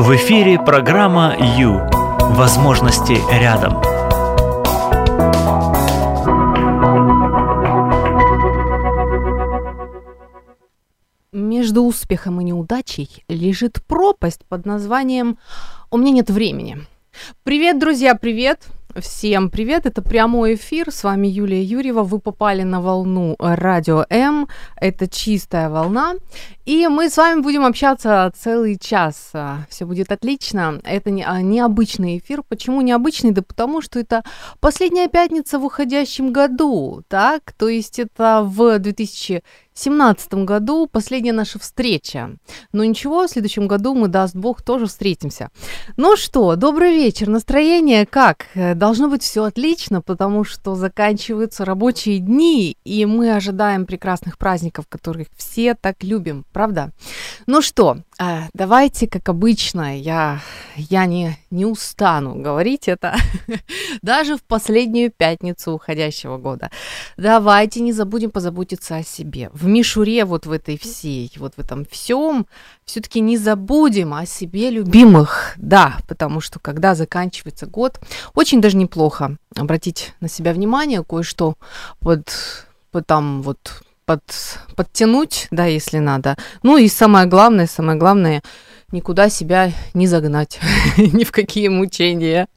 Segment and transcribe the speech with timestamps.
[0.00, 1.78] В эфире программа «Ю».
[2.30, 3.82] Возможности рядом.
[11.32, 15.36] Между успехом и неудачей лежит пропасть под названием
[15.90, 16.78] «У меня нет времени».
[17.42, 18.68] Привет, друзья, привет!
[18.96, 24.48] Всем привет, это прямой эфир, с вами Юлия Юрьева, вы попали на волну Радио М,
[24.74, 26.14] это чистая волна,
[26.64, 29.30] и мы с вами будем общаться целый час,
[29.68, 34.24] все будет отлично, это не, а, необычный эфир, почему необычный, да потому что это
[34.58, 39.44] последняя пятница в уходящем году, так, то есть это в 2000
[39.80, 42.36] 2017 году последняя наша встреча.
[42.72, 45.48] Но ничего, в следующем году мы, даст Бог, тоже встретимся.
[45.96, 47.28] Ну что, добрый вечер.
[47.28, 48.48] Настроение как?
[48.74, 55.28] Должно быть все отлично, потому что заканчиваются рабочие дни, и мы ожидаем прекрасных праздников, которых
[55.34, 56.90] все так любим, правда?
[57.46, 60.40] Ну что, а, давайте, как обычно, я,
[60.76, 63.16] я не, не устану говорить это
[64.02, 66.70] даже в последнюю пятницу уходящего года.
[67.16, 69.48] Давайте не забудем позаботиться о себе.
[69.54, 72.46] В мишуре вот в этой всей, вот в этом всем,
[72.84, 75.54] все-таки не забудем о себе любимых.
[75.56, 78.00] Да, потому что когда заканчивается год,
[78.34, 81.54] очень даже неплохо обратить на себя внимание, кое-что
[82.00, 82.28] под,
[82.90, 84.22] под там вот под,
[84.74, 86.36] подтянуть, да, если надо.
[86.64, 88.42] Ну и самое главное, самое главное,
[88.90, 90.58] никуда себя не загнать,
[90.96, 92.48] ни в какие мучения.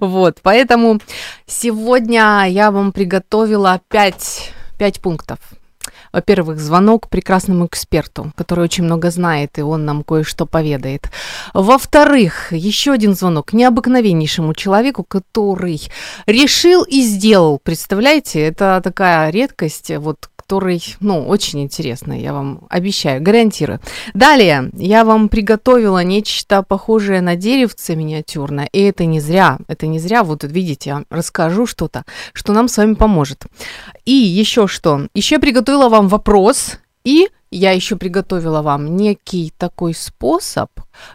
[0.00, 1.00] Вот, поэтому
[1.46, 5.38] сегодня я вам приготовила пять, пять пунктов.
[6.18, 11.10] Во-первых, звонок прекрасному эксперту, который очень много знает, и он нам кое-что поведает.
[11.54, 15.80] Во-вторых, еще один звонок необыкновеннейшему человеку, который
[16.26, 17.60] решил и сделал.
[17.62, 23.80] Представляете, это такая редкость, вот который, ну, очень интересный, я вам обещаю, гарантирую.
[24.14, 29.98] Далее, я вам приготовила нечто похожее на деревце миниатюрное, и это не зря, это не
[29.98, 33.44] зря, вот видите, я расскажу что-то, что нам с вами поможет.
[34.06, 40.70] И еще что, еще приготовила вам вопрос, и я еще приготовила вам некий такой способ,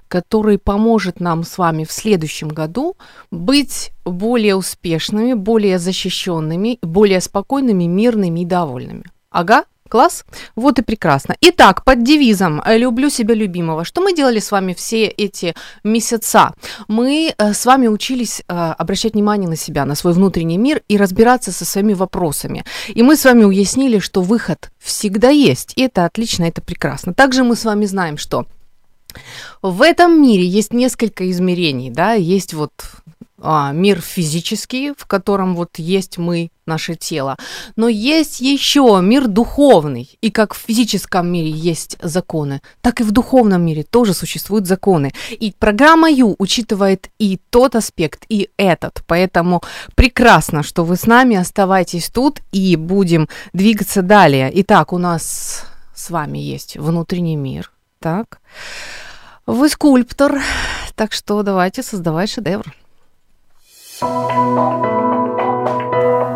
[0.08, 2.98] который поможет нам с вами в следующем году
[3.32, 9.06] быть более успешными, более защищенными, более спокойными, мирными и довольными.
[9.34, 10.26] Ага, класс.
[10.56, 11.36] Вот и прекрасно.
[11.42, 13.84] Итак, под девизом э, «Люблю себя любимого».
[13.84, 16.54] Что мы делали с вами все эти месяца?
[16.88, 20.98] Мы э, с вами учились э, обращать внимание на себя, на свой внутренний мир и
[20.98, 22.64] разбираться со своими вопросами.
[22.88, 25.74] И мы с вами уяснили, что выход всегда есть.
[25.76, 27.16] И это отлично, это прекрасно.
[27.16, 28.46] Также мы с вами знаем, что
[29.64, 32.72] в этом мире есть несколько измерений, да, есть вот
[33.46, 37.38] а, мир физический, в котором вот есть мы, наше тело,
[37.76, 43.12] но есть еще мир духовный, и как в физическом мире есть законы, так и в
[43.12, 45.14] духовном мире тоже существуют законы.
[45.32, 49.62] И программа Ю учитывает и тот аспект, и этот, поэтому
[49.96, 54.52] прекрасно, что вы с нами, оставайтесь тут и будем двигаться далее.
[54.56, 55.66] Итак, у нас
[55.96, 58.40] с вами есть внутренний мир, так?
[59.46, 60.42] Вы скульптор,
[60.96, 62.74] так что давайте создавать шедевр.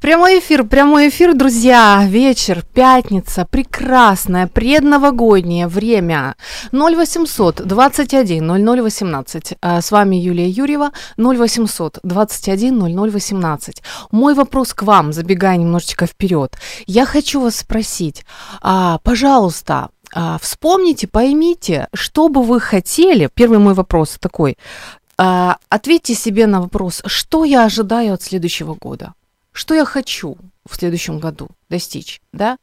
[0.00, 2.06] Прямой эфир, прямой эфир, друзья.
[2.08, 6.36] Вечер, пятница, прекрасное, предновогоднее время.
[6.72, 9.58] 0800 21 0018.
[9.60, 10.92] С вами Юлия Юрьева.
[11.18, 13.82] 0800 21 0018.
[14.10, 16.56] Мой вопрос к вам, забегая немножечко вперед.
[16.86, 18.24] Я хочу вас спросить,
[18.62, 23.28] а, пожалуйста, а, вспомните, поймите, что бы вы хотели.
[23.34, 24.56] Первый мой вопрос такой.
[25.18, 29.12] А, ответьте себе на вопрос, что я ожидаю от следующего года
[29.52, 30.36] что я хочу
[30.68, 32.58] в следующем году достичь, да?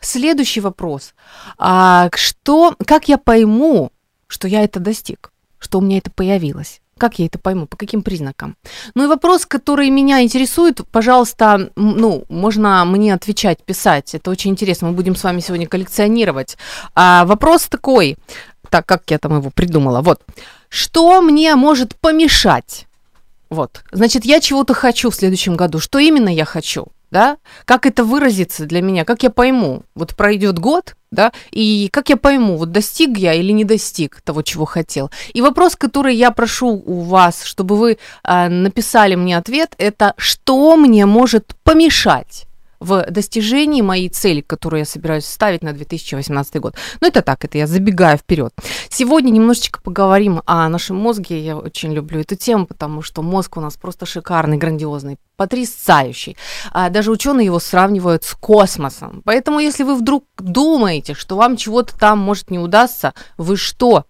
[0.00, 1.14] Следующий вопрос.
[1.58, 3.92] А что, как я пойму,
[4.26, 6.80] что я это достиг, что у меня это появилось?
[6.98, 7.66] Как я это пойму?
[7.66, 8.56] По каким признакам?
[8.94, 14.14] Ну и вопрос, который меня интересует, пожалуйста, ну, можно мне отвечать, писать.
[14.14, 14.88] Это очень интересно.
[14.88, 16.58] Мы будем с вами сегодня коллекционировать.
[16.94, 18.18] А, вопрос такой,
[18.68, 20.02] так как я там его придумала.
[20.02, 20.20] Вот.
[20.68, 22.86] Что мне может помешать
[23.50, 23.82] вот.
[23.90, 25.80] Значит, я чего-то хочу в следующем году.
[25.80, 26.86] Что именно я хочу?
[27.10, 27.38] Да?
[27.64, 29.04] Как это выразится для меня?
[29.04, 29.82] Как я пойму?
[29.96, 34.42] Вот пройдет год, да, и как я пойму, вот достиг я или не достиг того,
[34.42, 35.10] чего хотел.
[35.32, 40.76] И вопрос, который я прошу у вас, чтобы вы э, написали мне ответ, это что
[40.76, 42.46] мне может помешать
[42.80, 46.74] в достижении моей цели, которую я собираюсь ставить на 2018 год.
[47.00, 48.52] Но это так, это я забегаю вперед.
[48.88, 51.44] Сегодня немножечко поговорим о нашем мозге.
[51.44, 56.36] Я очень люблю эту тему, потому что мозг у нас просто шикарный, грандиозный, потрясающий.
[56.72, 59.22] А даже ученые его сравнивают с космосом.
[59.24, 64.06] Поэтому, если вы вдруг думаете, что вам чего-то там может не удастся, вы что?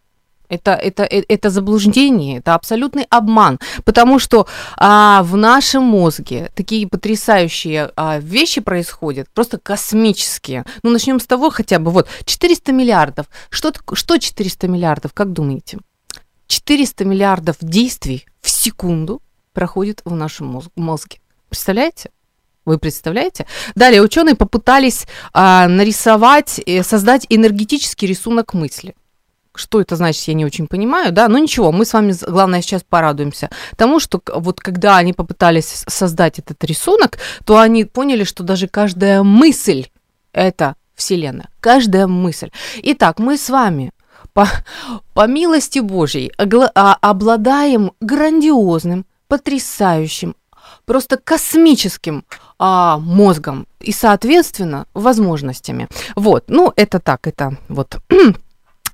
[0.51, 6.89] Это, это, э, это заблуждение, это абсолютный обман, потому что а, в нашем мозге такие
[6.89, 10.65] потрясающие а, вещи происходят, просто космические.
[10.83, 13.27] Ну, начнем с того хотя бы, вот, 400 миллиардов.
[13.49, 15.79] Что, что 400 миллиардов, как думаете?
[16.49, 21.21] 400 миллиардов действий в секунду проходит в нашем мозг, мозге.
[21.49, 22.11] Представляете?
[22.65, 23.47] Вы представляете?
[23.77, 28.97] Далее ученые попытались а, нарисовать, создать энергетический рисунок мысли.
[29.61, 32.83] Что это значит, я не очень понимаю, да, но ничего, мы с вами, главное, сейчас
[32.83, 38.69] порадуемся тому, что вот когда они попытались создать этот рисунок, то они поняли, что даже
[38.69, 39.89] каждая мысль–
[40.33, 42.51] это Вселенная, каждая мысль.
[42.83, 43.93] Итак, мы с вами
[44.33, 44.49] по,
[45.13, 50.35] по милости Божьей а, обладаем грандиозным, потрясающим,
[50.87, 52.25] просто космическим
[52.59, 55.89] а, мозгом и, соответственно, возможностями.
[56.17, 57.99] Вот, ну, это так, это вот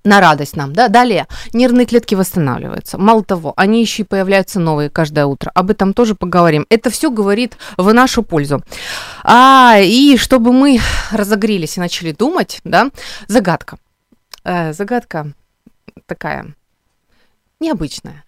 [0.07, 0.89] на радость нам, да.
[0.89, 2.97] Далее, нервные клетки восстанавливаются.
[2.99, 5.51] Мало того, они еще и появляются новые каждое утро.
[5.55, 6.67] Об этом тоже поговорим.
[6.71, 8.63] Это все говорит в нашу пользу.
[9.25, 10.81] А, и чтобы мы
[11.11, 12.91] разогрелись и начали думать, да,
[13.27, 13.79] загадка.
[14.45, 15.33] Э, загадка
[16.07, 16.55] такая
[17.61, 18.25] необычная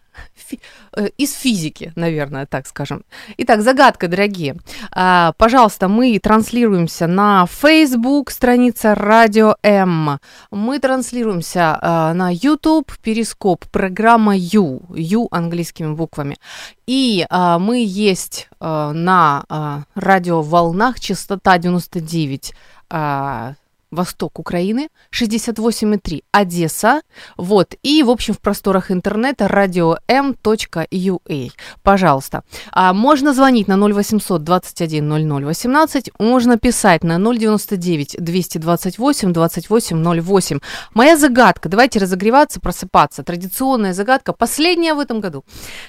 [0.96, 3.04] э, из физики, наверное, так скажем.
[3.36, 4.56] Итак, загадка, дорогие.
[4.92, 10.18] А, пожалуйста, мы транслируемся на Facebook, страница Радио М.
[10.50, 16.38] Мы транслируемся а, на YouTube, Перископ, программа Ю, Ю английскими буквами.
[16.86, 22.54] И а, мы есть а, на а, радиоволнах, частота 99
[22.90, 23.54] а,
[23.90, 27.02] восток Украины, 68,3 Одесса,
[27.37, 31.50] вот, и, в общем, в просторах интернета radio.m.ua,
[31.82, 32.43] пожалуйста.
[32.73, 40.61] А можно звонить на 0800 21 00 18, можно писать на 099 228 28 08.
[40.94, 45.44] Моя загадка, давайте разогреваться, просыпаться, традиционная загадка, последняя в этом году.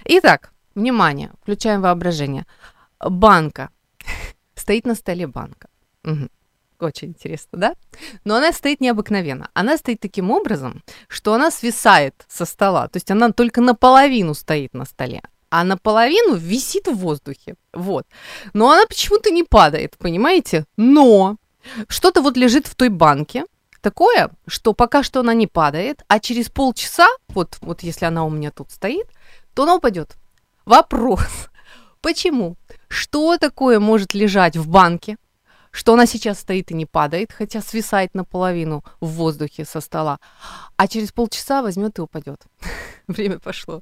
[0.06, 2.46] Итак, внимание, включаем воображение.
[3.00, 3.70] Банка.
[4.56, 5.68] Стоит на столе банка.
[6.06, 6.30] Угу.
[6.80, 7.76] Очень интересно, да?
[8.24, 9.50] Но она стоит необыкновенно.
[9.54, 12.88] Она стоит таким образом, что она свисает со стола.
[12.88, 17.56] То есть она только наполовину стоит на столе, а наполовину висит в воздухе.
[17.74, 18.06] Вот.
[18.54, 20.66] Но она почему-то не падает, понимаете?
[20.78, 21.36] Но
[21.90, 23.44] что-то вот лежит в той банке,
[23.82, 28.30] такое, что пока что она не падает, а через полчаса, вот, вот если она у
[28.30, 29.08] меня тут стоит,
[29.54, 30.16] то она упадет.
[30.66, 31.50] Вопрос.
[32.02, 32.56] Почему?
[32.88, 35.18] Что такое может лежать в банке,
[35.72, 40.20] что она сейчас стоит и не падает, хотя свисает наполовину в воздухе со стола,
[40.78, 42.42] а через полчаса возьмет и упадет.
[43.08, 43.82] Время пошло.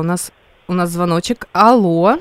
[0.00, 0.32] У нас
[0.66, 1.46] у нас звоночек.
[1.52, 2.18] Алло.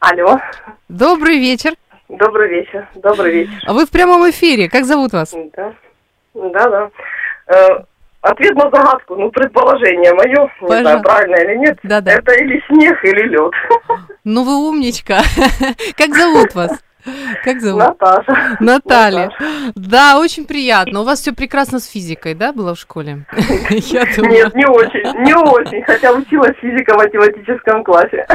[0.00, 0.40] Алло.
[0.88, 1.72] Добрый вечер.
[2.08, 2.88] Добрый вечер.
[2.94, 3.62] Добрый вечер.
[3.66, 4.68] А вы в прямом эфире.
[4.68, 5.34] Как зовут вас?
[5.56, 5.74] Да.
[6.34, 6.90] Да, да.
[7.46, 7.84] Э,
[8.22, 11.78] ответ на загадку, ну, предположение мое, не знаю, правильно или нет.
[11.82, 12.12] Да, да.
[12.12, 13.52] Это или снег, или лед.
[14.24, 15.20] Ну, вы умничка.
[15.96, 16.72] Как зовут вас?
[17.44, 17.82] Как зовут?
[17.82, 18.56] Наташа.
[18.60, 19.30] Наталья.
[19.74, 21.00] Да, очень приятно.
[21.00, 23.24] У вас все прекрасно с физикой, да, было в школе?
[23.70, 28.26] Нет, не очень, не очень, хотя училась физика в математическом классе.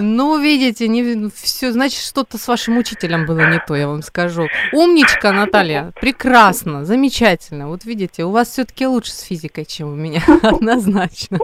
[0.00, 4.48] Ну, видите, не все, значит, что-то с вашим учителем было не то, я вам скажу.
[4.72, 7.68] Умничка, Наталья, прекрасно, замечательно.
[7.68, 11.38] Вот видите, у вас все-таки лучше с физикой, чем у меня, однозначно.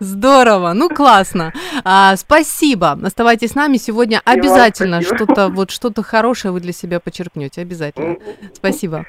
[0.00, 1.52] Здорово, ну классно.
[1.84, 2.98] А, спасибо.
[3.02, 8.16] Оставайтесь с нами сегодня обязательно что-то вот что-то хорошее вы для себя почерпнете обязательно.
[8.54, 9.06] Спасибо.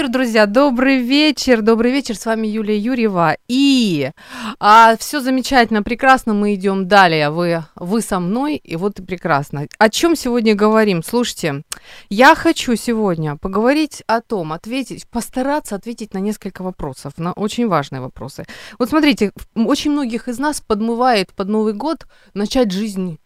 [0.00, 0.46] Эфир, друзья.
[0.46, 2.16] Добрый вечер, добрый вечер.
[2.16, 3.36] С вами Юлия Юрьева.
[3.48, 4.12] И
[4.58, 6.32] а, все замечательно, прекрасно.
[6.32, 7.28] Мы идем далее.
[7.28, 9.66] Вы, вы со мной, и вот и прекрасно.
[9.76, 11.02] О чем сегодня говорим?
[11.02, 11.64] Слушайте,
[12.08, 18.00] я хочу сегодня поговорить о том, ответить, постараться ответить на несколько вопросов, на очень важные
[18.00, 18.46] вопросы.
[18.78, 23.18] Вот смотрите, очень многих из нас подмывает под Новый год начать жизнь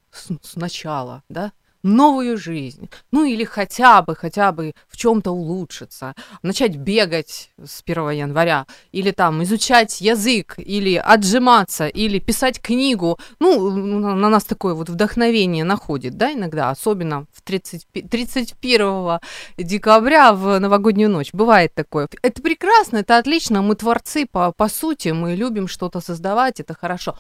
[0.43, 1.52] сначала, да,
[1.84, 8.10] новую жизнь, ну или хотя бы, хотя бы в чем-то улучшиться, начать бегать с 1
[8.10, 14.88] января, или там изучать язык, или отжиматься, или писать книгу, ну, на нас такое вот
[14.88, 19.20] вдохновение находит, да, иногда, особенно в 30, 31
[19.58, 22.08] декабря в новогоднюю ночь, бывает такое.
[22.22, 27.18] Это прекрасно, это отлично, мы творцы по, по сути, мы любим что-то создавать, это хорошо,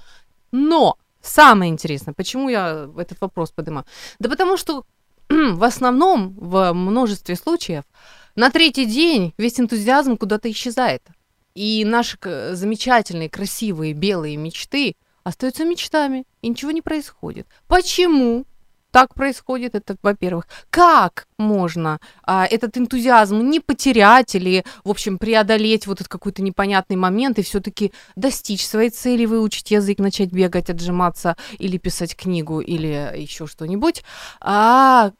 [0.52, 3.86] но Самое интересное, почему я этот вопрос поднимаю?
[4.18, 4.84] Да потому что
[5.28, 7.84] в основном, в множестве случаев,
[8.36, 11.02] на третий день весь энтузиазм куда-то исчезает.
[11.54, 12.18] И наши
[12.52, 17.46] замечательные, красивые, белые мечты остаются мечтами, и ничего не происходит.
[17.68, 18.44] Почему?
[18.94, 20.46] Так происходит, это во-первых.
[20.70, 26.94] Как можно а, этот энтузиазм не потерять или, в общем, преодолеть вот этот какой-то непонятный
[26.94, 33.10] момент и все-таки достичь своей цели, выучить язык, начать бегать, отжиматься или писать книгу или
[33.16, 34.04] еще что-нибудь?
[34.40, 35.10] А,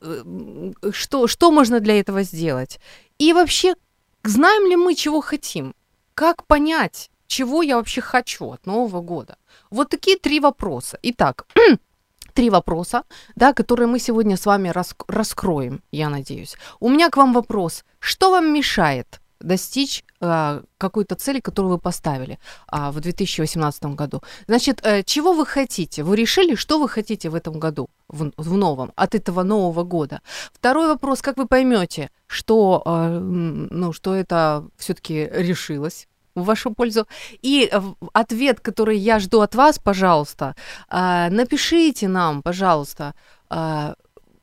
[0.93, 2.79] что, что можно для этого сделать?
[3.19, 3.75] И вообще,
[4.23, 5.75] знаем ли мы, чего хотим?
[6.15, 9.37] Как понять, чего я вообще хочу от Нового года?
[9.71, 10.97] Вот такие три вопроса.
[11.03, 11.49] Итак,
[12.35, 13.03] три вопроса,
[13.37, 16.57] да, которые мы сегодня с вами рас- раскроем, я надеюсь.
[16.81, 17.85] У меня к вам вопрос.
[18.01, 22.39] Что вам мешает достичь э, какой-то цели, которую вы поставили
[22.73, 24.23] э, в 2018 году?
[24.47, 26.03] Значит, э, чего вы хотите?
[26.03, 30.21] Вы решили, что вы хотите в этом году, в, в новом, от этого Нового года?
[30.53, 36.09] Второй вопрос, как вы поймете, что, э, ну, что это все-таки решилось?
[36.35, 37.07] В вашу пользу.
[37.43, 37.71] И
[38.13, 40.55] ответ, который я жду от вас, пожалуйста,
[40.89, 43.15] а, напишите нам, пожалуйста,
[43.49, 43.95] а,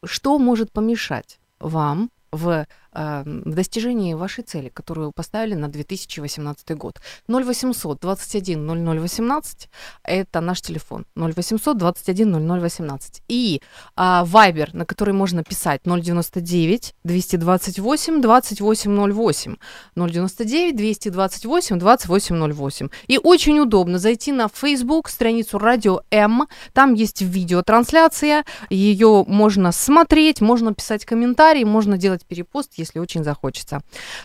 [0.03, 6.77] что может помешать вам в э, в достижении вашей цели, которую вы поставили на 2018
[6.77, 6.99] год.
[7.29, 9.69] 0800 21 0018–
[10.03, 11.05] это наш телефон.
[11.15, 13.23] 0800 21 0018.
[13.27, 13.61] И
[13.95, 19.55] э, Viber, на который можно писать 099 228 2808.
[19.95, 22.89] 099 228 2808.
[23.07, 26.47] И очень удобно зайти на Facebook, страницу Радио М.
[26.73, 33.81] Там есть видеотрансляция, ее можно смотреть, можно писать комментарии, можно делать перепост, если очень захочется.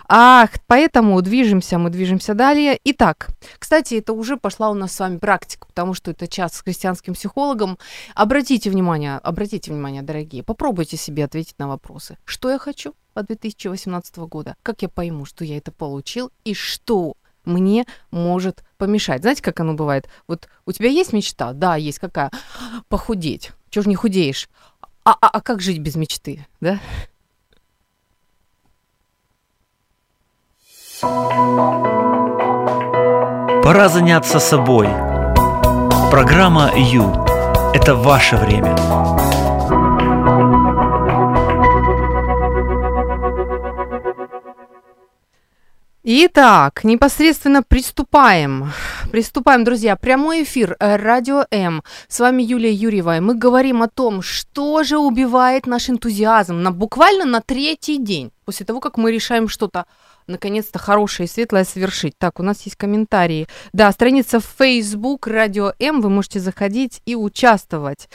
[0.09, 2.79] Ах, поэтому движемся, мы движемся далее.
[2.85, 6.63] Итак, кстати, это уже пошла у нас с вами практика, потому что это час с
[6.63, 7.79] христианским психологом.
[8.15, 12.19] Обратите внимание, обратите внимание, дорогие, попробуйте себе ответить на вопросы.
[12.25, 14.57] Что я хочу от 2018 года?
[14.63, 17.15] Как я пойму, что я это получил и что
[17.47, 19.23] мне может помешать.
[19.23, 20.09] Знаете, как оно бывает?
[20.27, 21.53] Вот у тебя есть мечта?
[21.53, 21.99] Да, есть.
[21.99, 22.31] Какая?
[22.89, 23.53] Похудеть.
[23.71, 24.49] Чего же не худеешь?
[25.05, 26.81] А, а, а как жить без мечты, да?
[33.63, 34.89] Пора заняться собой.
[36.11, 37.13] Программа «Ю»–
[37.75, 38.75] это ваше время.
[46.09, 48.73] Итак, непосредственно приступаем.
[49.11, 49.97] Приступаем, друзья.
[49.97, 51.83] Прямой эфир э, Радио М.
[52.09, 53.19] С вами Юлия Юрьева.
[53.21, 58.65] Мы говорим о том, что же убивает наш энтузиазм на, буквально на третий день после
[58.65, 59.85] того, как мы решаем что-то
[60.27, 62.15] наконец-то хорошее и светлое совершить.
[62.19, 63.47] Так, у нас есть комментарии.
[63.73, 68.09] Да, страница в Facebook Радио М, вы можете заходить и участвовать.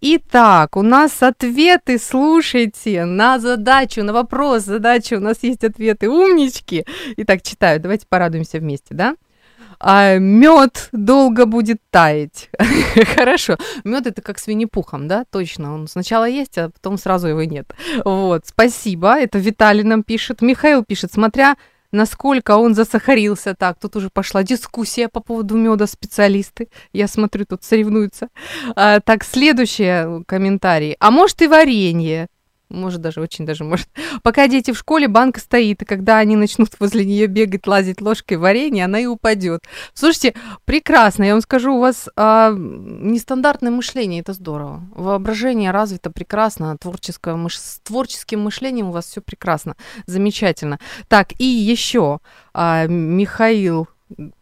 [0.00, 6.84] Итак, у нас ответы, слушайте, на задачу, на вопрос, задача, у нас есть ответы, умнички.
[7.16, 9.14] Итак, читаю, давайте порадуемся вместе, да?
[9.80, 12.50] А мед долго будет таять.
[13.16, 13.56] Хорошо.
[13.84, 15.24] Мед это как с Винни-Пухом, да?
[15.30, 15.74] Точно.
[15.74, 17.72] Он сначала есть, а потом сразу его нет.
[18.04, 18.46] Вот.
[18.46, 19.14] Спасибо.
[19.14, 20.42] Это Виталий нам пишет.
[20.42, 21.56] Михаил пишет, смотря
[21.92, 23.54] насколько он засахарился.
[23.54, 26.68] Так, тут уже пошла дискуссия по поводу меда, специалисты.
[26.92, 28.28] Я смотрю, тут соревнуются.
[28.76, 30.96] А, так, следующий комментарий.
[31.00, 32.28] А может и варенье?
[32.70, 33.88] Может, даже очень даже может.
[34.22, 38.36] Пока дети в школе, банка стоит, и когда они начнут возле нее бегать, лазить ложкой
[38.36, 39.64] варенье, она и упадет.
[39.94, 40.34] Слушайте,
[40.64, 41.24] прекрасно.
[41.24, 44.82] Я вам скажу, у вас а, нестандартное мышление, это здорово.
[44.94, 47.58] Воображение развито прекрасно, творческое мыш...
[47.58, 49.74] с творческим мышлением у вас все прекрасно,
[50.06, 50.78] замечательно.
[51.08, 52.20] Так, и еще
[52.52, 53.88] а, Михаил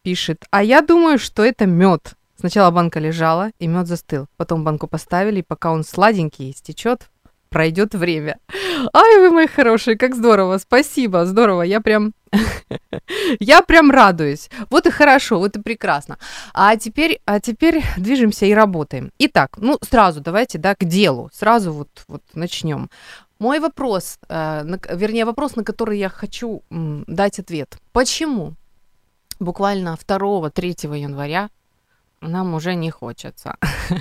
[0.02, 2.14] пишет, а я думаю, что это мед.
[2.38, 4.26] Сначала банка лежала, и мед застыл.
[4.36, 7.08] Потом банку поставили, и пока он сладенький, стечет,
[7.48, 8.38] пройдет время.
[8.92, 12.12] Ай, вы мои хорошие, как здорово, спасибо, здорово, я прям,
[13.40, 14.50] я прям радуюсь.
[14.70, 16.18] Вот и хорошо, вот и прекрасно.
[16.54, 19.10] А теперь, а теперь движемся и работаем.
[19.18, 22.90] Итак, ну сразу давайте, да, к делу, сразу вот, вот начнем.
[23.38, 27.76] Мой вопрос, э, вернее вопрос, на который я хочу дать ответ.
[27.92, 28.54] Почему
[29.40, 31.50] буквально 2-3 января
[32.20, 33.56] нам уже не хочется.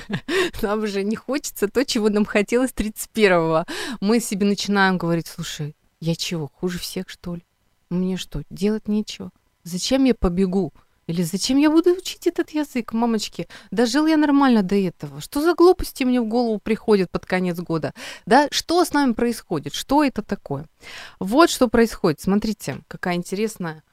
[0.61, 3.65] нам уже не хочется то, чего нам хотелось 31-го.
[3.99, 7.45] Мы себе начинаем говорить, слушай, я чего, хуже всех, что ли?
[7.89, 9.31] Мне что, делать нечего?
[9.63, 10.73] Зачем я побегу?
[11.07, 13.47] Или зачем я буду учить этот язык, мамочки?
[13.69, 15.21] Дожил я нормально до этого.
[15.21, 17.93] Что за глупости мне в голову приходят под конец года?
[18.25, 19.75] Да, что с нами происходит?
[19.75, 20.67] Что это такое?
[21.19, 22.21] Вот что происходит.
[22.21, 23.83] Смотрите, какая интересная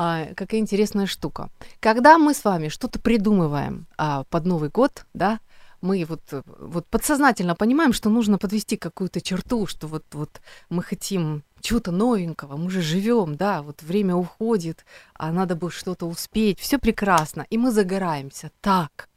[0.00, 1.50] а, какая интересная штука.
[1.80, 5.40] Когда мы с вами что-то придумываем а, под Новый год, да,
[5.80, 10.40] мы вот, вот подсознательно понимаем, что нужно подвести какую-то черту, что вот, вот
[10.70, 16.06] мы хотим чего-то новенького, мы же живем, да, вот время уходит, а надо бы что-то
[16.06, 18.52] успеть, все прекрасно, и мы загораемся.
[18.60, 19.08] Так,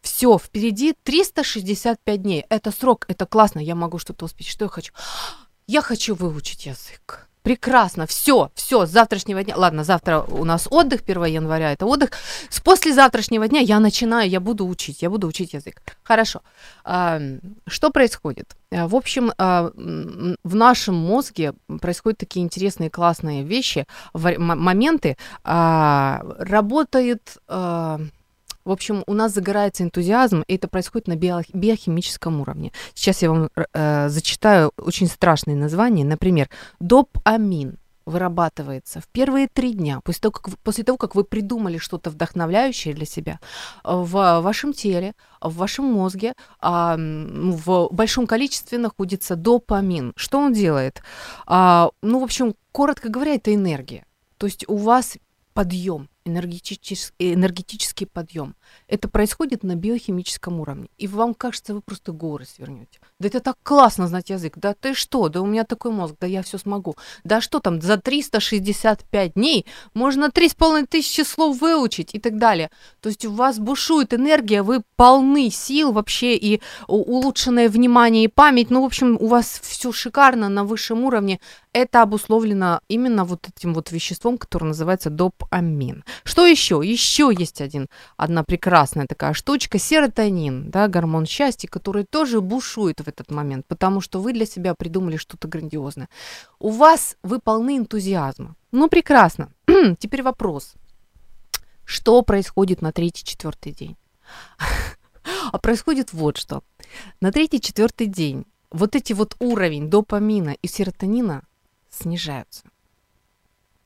[0.00, 2.44] все, впереди 365 дней.
[2.48, 4.48] Это срок, это классно, я могу что-то успеть.
[4.48, 4.92] Что я хочу?
[5.66, 7.28] Я хочу выучить язык.
[7.44, 9.54] Прекрасно, все, все, с завтрашнего дня.
[9.58, 12.08] Ладно, завтра у нас отдых, 1 января это отдых.
[12.48, 15.82] С послезавтрашнего дня я начинаю, я буду учить, я буду учить язык.
[16.02, 16.40] Хорошо.
[16.82, 18.56] Что происходит?
[18.70, 23.84] Э, в общем, а, в нашем мозге происходят такие интересные, классные вещи,
[24.14, 25.18] моменты.
[25.44, 27.36] А, работает
[28.64, 32.72] в общем, у нас загорается энтузиазм, и это происходит на биохимическом уровне.
[32.94, 36.04] Сейчас я вам э, зачитаю очень страшные названия.
[36.04, 36.48] Например,
[36.80, 42.10] допамин вырабатывается в первые три дня, после того, как, после того, как вы придумали что-то
[42.10, 43.40] вдохновляющее для себя,
[43.82, 50.12] в вашем теле, в вашем мозге а, в большом количестве находится допамин.
[50.16, 51.02] Что он делает?
[51.46, 54.04] А, ну, в общем, коротко говоря, это энергия.
[54.36, 55.16] То есть у вас
[55.54, 58.54] подъем, энергетический, энергетический подъем.
[58.88, 60.88] Это происходит на биохимическом уровне.
[60.98, 62.98] И вам кажется, вы просто горы свернете.
[63.20, 64.54] Да это так классно знать язык.
[64.56, 65.28] Да ты что?
[65.28, 66.14] Да у меня такой мозг.
[66.20, 66.96] Да я все смогу.
[67.24, 72.70] Да что там, за 365 дней можно 3,5 тысячи слов выучить и так далее.
[73.00, 78.70] То есть у вас бушует энергия, вы полны сил вообще и улучшенное внимание и память.
[78.70, 81.40] Ну, в общем, у вас все шикарно на высшем уровне.
[81.72, 86.04] Это обусловлено именно вот этим вот веществом, которое называется допамин.
[86.22, 86.80] Что еще?
[86.84, 93.08] Еще есть один, одна прекрасная такая штучка, серотонин, да, гормон счастья, который тоже бушует в
[93.08, 96.08] этот момент, потому что вы для себя придумали что-то грандиозное.
[96.58, 98.56] У вас, вы полны энтузиазма.
[98.72, 99.50] Ну, прекрасно.
[99.98, 100.74] Теперь вопрос.
[101.84, 103.96] Что происходит на третий-четвертый день?
[105.52, 106.62] А происходит вот что.
[107.20, 111.44] На третий-четвертый день вот эти вот уровень допамина и серотонина
[111.88, 112.64] снижаются.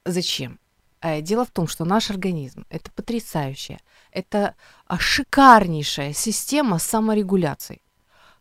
[0.04, 0.58] Зачем?
[1.00, 3.80] Э, дело в том, что наш организм– это потрясающая,
[4.10, 4.54] это
[4.86, 7.82] а, шикарнейшая система саморегуляции,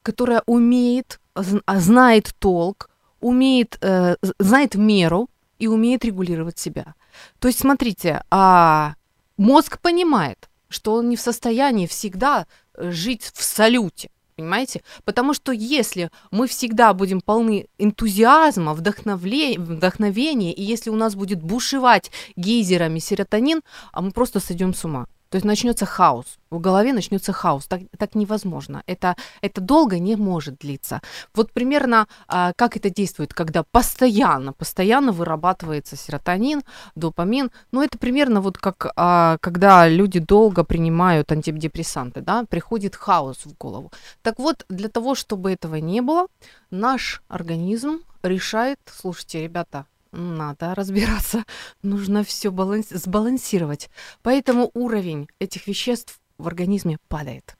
[0.02, 2.90] которая умеет, а, знает толк,
[3.20, 6.96] умеет, э, знает меру и умеет регулировать себя.
[7.40, 8.94] То есть, смотрите, а
[9.38, 14.10] мозг понимает, что он не в состоянии всегда э, жить в салюте.
[14.38, 14.84] Понимаете?
[15.04, 21.42] Потому что если мы всегда будем полны энтузиазма, вдохновления, вдохновения, и если у нас будет
[21.42, 25.08] бушевать гейзерами серотонин, а мы просто сойдем с ума.
[25.30, 26.38] То есть начнется хаос.
[26.50, 27.66] В голове начнется хаос.
[27.68, 28.84] Так, так невозможно.
[28.88, 31.02] Это, это долго не может длиться.
[31.34, 36.64] Вот примерно а, как это действует, когда постоянно, постоянно вырабатывается серотонин,
[36.96, 37.52] допамин.
[37.72, 43.58] Ну, это примерно вот как а, когда люди долго принимают антидепрессанты, да, приходит хаос в
[43.58, 43.92] голову.
[44.22, 46.28] Так вот, для того, чтобы этого не было,
[46.72, 49.86] наш организм решает, слушайте, ребята,
[50.18, 51.46] надо разбираться,
[51.84, 53.90] нужно все баланс- сбалансировать.
[54.24, 57.56] Поэтому уровень этих веществ в организме падает.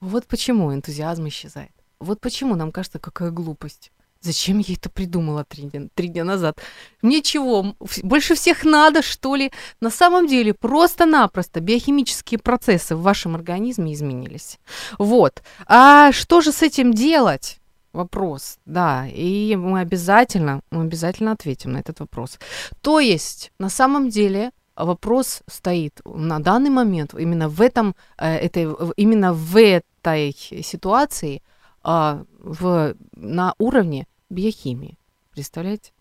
[0.00, 1.70] Вот почему энтузиазм исчезает.
[2.00, 3.92] Вот почему нам кажется, какая глупость.
[4.20, 6.58] Зачем я это придумала три дня, три дня назад?
[7.02, 9.52] Ничего, больше всех надо, что ли?
[9.80, 14.58] На самом деле, просто-напросто биохимические процессы в вашем организме изменились.
[14.98, 15.42] Вот.
[15.66, 17.61] А что же с этим делать?
[17.92, 22.38] Вопрос, да, и мы обязательно, мы обязательно ответим на этот вопрос.
[22.80, 28.66] То есть, на самом деле, вопрос стоит на данный момент именно в этом, э, этой,
[28.96, 31.42] именно в этой ситуации
[31.82, 34.98] а, в, на уровне биохимии.
[35.32, 35.92] Представляете?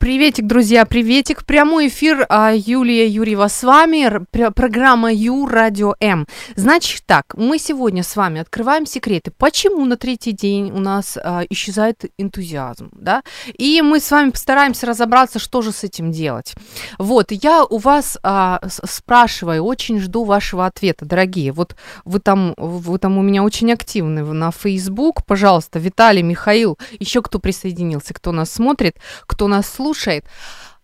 [0.00, 1.44] Приветик, друзья, приветик.
[1.44, 6.26] Прямой эфир а, Юлия Юрьева с вами, программа Ю Радио М.
[6.56, 11.42] Значит так, мы сегодня с вами открываем секреты, почему на третий день у нас а,
[11.50, 13.22] исчезает энтузиазм, да?
[13.58, 16.54] И мы с вами постараемся разобраться, что же с этим делать.
[16.98, 21.52] Вот, я у вас а, спрашиваю, очень жду вашего ответа, дорогие.
[21.52, 27.20] Вот вы там, вы там у меня очень активны на Facebook, пожалуйста, Виталий, Михаил, еще
[27.20, 30.24] кто присоединился, кто нас смотрит, кто нас слушает, слушает.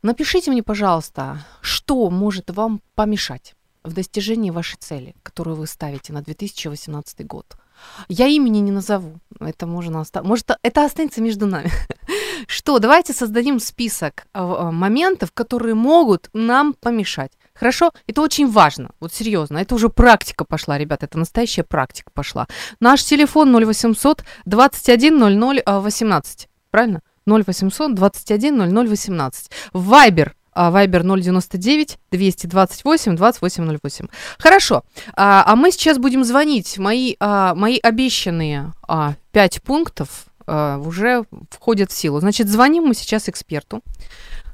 [0.03, 6.23] Напишите мне, пожалуйста, что может вам помешать в достижении вашей цели, которую вы ставите на
[6.23, 7.57] 2018 год.
[8.09, 9.21] Я имени не назову.
[9.39, 10.29] Это можно оставить.
[10.29, 11.71] Может, это останется между нами.
[12.49, 17.31] Что, давайте создадим список а, а, моментов, которые могут нам помешать.
[17.55, 17.93] Хорошо?
[18.09, 18.91] Это очень важно.
[18.99, 19.59] Вот серьезно.
[19.59, 21.07] Это уже практика пошла, ребята.
[21.07, 22.47] Это настоящая практика пошла.
[22.81, 26.49] Наш телефон 0800 21 00 18.
[26.71, 27.03] Правильно?
[27.27, 29.51] 0800 21 00 18.
[29.73, 34.09] Вайбер Вайбер 099 228 2808.
[34.39, 34.85] Хорошо.
[35.15, 36.79] А, а мы сейчас будем звонить.
[36.79, 42.21] Мои, а, мои обещанные а, 5 пунктов а, уже входят в силу.
[42.21, 43.83] Значит, звоним мы сейчас эксперту.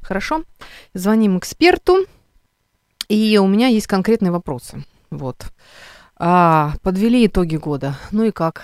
[0.03, 0.43] Хорошо.
[0.93, 2.07] Звоним эксперту.
[3.09, 4.85] И у меня есть конкретные вопросы.
[5.11, 5.47] Вот.
[6.17, 7.97] А, подвели итоги года.
[8.11, 8.63] Ну и как?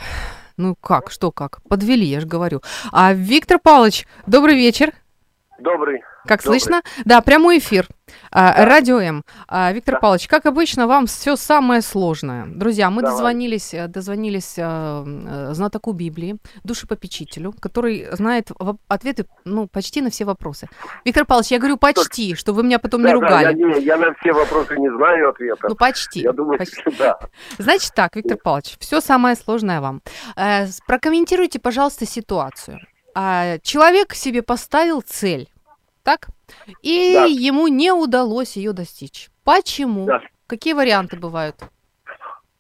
[0.59, 1.63] Ну как, что как?
[1.69, 2.63] Подвели, я же говорю.
[2.91, 4.93] А Виктор Павлович, добрый вечер.
[5.61, 6.03] Добрый.
[6.27, 6.61] Как Добрый.
[6.61, 6.83] слышно?
[7.05, 7.87] Да, прямой эфир.
[8.31, 8.65] А, да.
[8.65, 9.25] Радио М.
[9.47, 10.01] А, Виктор да.
[10.01, 12.47] Павлович, как обычно, вам все самое сложное.
[12.47, 13.17] Друзья, мы Давай.
[13.17, 18.51] дозвонились, э, дозвонились э, э, знатоку Библии, душепопечителю, который знает
[18.89, 20.69] ответы ну, почти на все вопросы.
[21.05, 23.45] Виктор Павлович, я говорю почти, чтобы вы меня потом да, не ругали.
[23.45, 25.69] Да, я, не, я на все вопросы не знаю ответа.
[25.69, 26.21] Ну, почти.
[26.21, 26.83] Я думаю, почти.
[26.99, 27.19] да.
[27.59, 30.03] Значит так, Виктор Павлович, все самое сложное вам.
[30.87, 32.81] Прокомментируйте, пожалуйста, ситуацию.
[33.15, 35.49] А, человек себе поставил цель
[36.09, 36.29] так?
[36.81, 37.25] И да.
[37.27, 39.29] ему не удалось ее достичь.
[39.45, 40.07] Почему?
[40.07, 40.23] Да.
[40.47, 41.57] Какие варианты бывают?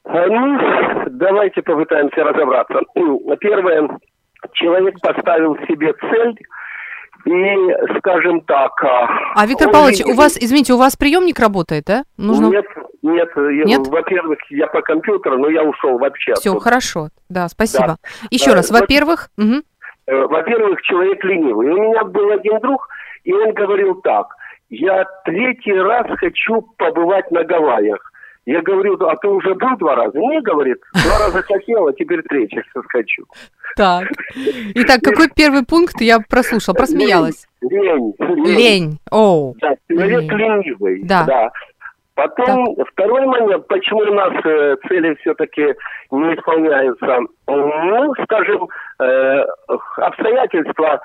[0.05, 2.81] А, ну, давайте попытаемся разобраться.
[3.41, 3.89] Первое,
[4.53, 6.37] человек поставил себе цель,
[7.25, 8.71] и, скажем так...
[8.85, 12.05] А, а Виктор Павлович, у вас, извините, у вас приемник работает, да?
[12.19, 12.49] Нужно...
[12.49, 12.67] Нет,
[13.01, 13.87] нет, нет?
[13.89, 16.35] во-первых, я по компьютеру, но я ушел вообще.
[16.35, 17.87] Все, хорошо, да, спасибо.
[17.87, 17.97] Да.
[18.31, 18.57] Еще да.
[18.57, 19.31] раз, во-первых...
[19.39, 19.63] Угу.
[20.07, 21.69] Во-первых, человек ленивый.
[21.69, 22.89] У меня был один друг,
[23.29, 24.27] и он говорил так,
[24.71, 28.01] я третий раз хочу побывать на Гавайях.
[28.47, 30.19] Я говорю, а ты уже был два раза?
[30.19, 33.25] Не, говорит, два раза хотел, а теперь третий хочу.
[33.77, 34.09] Так.
[34.75, 37.47] Итак, какой первый пункт я прослушал, просмеялась?
[37.61, 38.15] Лень.
[38.19, 38.47] Лень.
[38.47, 38.99] Лень.
[39.11, 39.55] Оу.
[39.61, 41.03] Да, человек ленивый.
[41.05, 41.25] Да.
[41.25, 41.51] да.
[42.15, 42.89] Потом так.
[42.93, 45.75] второй момент, почему у нас э, цели все-таки
[46.11, 47.19] не исполняются.
[47.47, 48.69] Ну, скажем,
[49.01, 49.45] э,
[49.99, 51.03] обстоятельства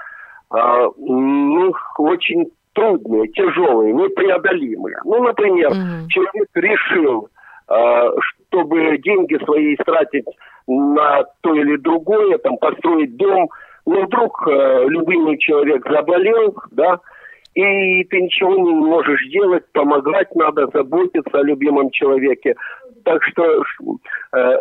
[0.54, 4.98] а, ну, очень трудные, тяжелые, непреодолимые.
[5.04, 6.08] Ну, например, mm-hmm.
[6.10, 7.30] человек решил,
[7.68, 8.10] а,
[8.48, 10.26] чтобы деньги свои тратить
[10.68, 13.50] на то или другое, там, построить дом,
[13.86, 17.00] но вдруг э, любимый человек заболел, да,
[17.56, 22.56] и ты ничего не можешь делать, помогать надо, заботиться о любимом человеке.
[23.06, 24.60] Так что э,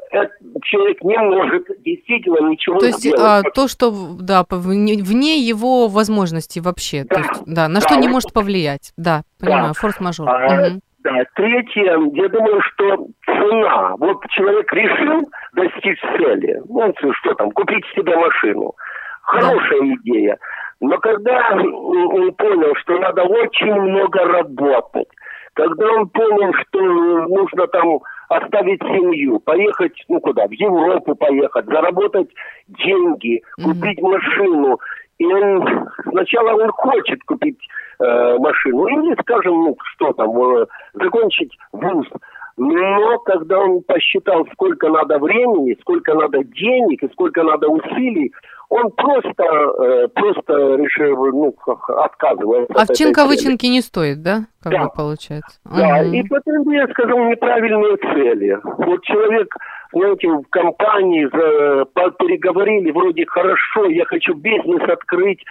[0.64, 3.20] человек не может действительно ничего то есть, сделать.
[3.20, 7.80] А, то, что да, вне, вне его возможностей вообще, да, то есть, да, на да,
[7.80, 9.72] что не может повлиять, да, понимаю, да.
[9.74, 10.28] форс-мажор.
[10.28, 10.80] А, угу.
[11.04, 13.96] Да, третье, я думаю, что цена.
[13.96, 18.74] Вот человек решил достичь цели, ну, что там, купить себе машину.
[19.22, 19.86] Хорошая да.
[19.86, 20.38] идея.
[20.82, 25.06] Но когда он понял, что надо очень много работать,
[25.54, 32.30] когда он понял, что нужно там оставить семью, поехать, ну куда, в Европу поехать, заработать
[32.66, 34.10] деньги, купить mm-hmm.
[34.10, 34.80] машину.
[35.18, 37.60] И он сначала он хочет купить
[38.00, 42.08] э, машину, или, скажем, ну что там, э, закончить вуз.
[42.56, 48.32] Но когда он посчитал, сколько надо времени, сколько надо денег и сколько надо усилий,
[48.68, 51.54] он просто, э, просто решил, ну,
[51.88, 52.72] отказывается.
[52.74, 54.46] Овчинка-вычинки не стоит, да?
[54.62, 54.88] Как да.
[54.88, 55.60] получается.
[55.64, 56.12] Да, угу.
[56.14, 58.58] и потом я сказал неправильные цели.
[58.62, 59.54] Вот человек,
[59.92, 61.84] знаете, в компании за,
[62.18, 65.44] переговорили, вроде хорошо, я хочу бизнес открыть,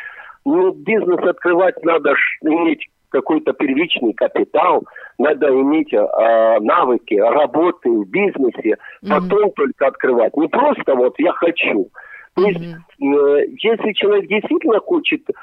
[0.45, 4.83] ну, бизнес открывать надо иметь какой-то первичный капитал,
[5.17, 10.35] надо иметь э, навыки работы в бизнесе, потом mm только открывать.
[10.37, 11.89] Не просто вот я хочу.
[12.35, 15.33] То есть, э, если человек действительно хочет э,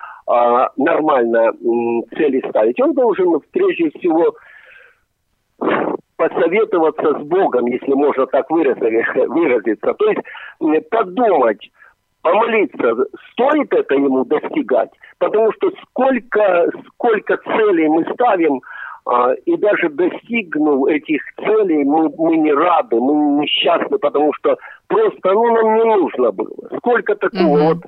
[0.76, 4.35] нормально э, цели ставить, он должен прежде всего
[6.16, 9.94] посоветоваться с Богом, если можно так выразиться.
[9.94, 11.70] То есть подумать,
[12.22, 18.61] помолиться, стоит это ему достигать, потому что сколько, сколько целей мы ставим,
[19.11, 25.33] а, и даже достигнув этих целей, мы, мы не рады, мы несчастны, потому что просто
[25.33, 26.68] ну, нам не нужно было.
[26.76, 27.64] Сколько такого угу.
[27.64, 27.78] вот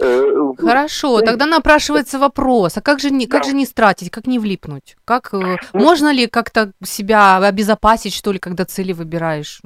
[0.00, 4.38] э, Хорошо, тогда напрашивается вопрос, а как же не, как же не стратить, как не
[4.38, 4.96] влипнуть?
[5.04, 9.60] Как, э, ну, можно ли как-то себя обезопасить, что ли, когда цели выбираешь?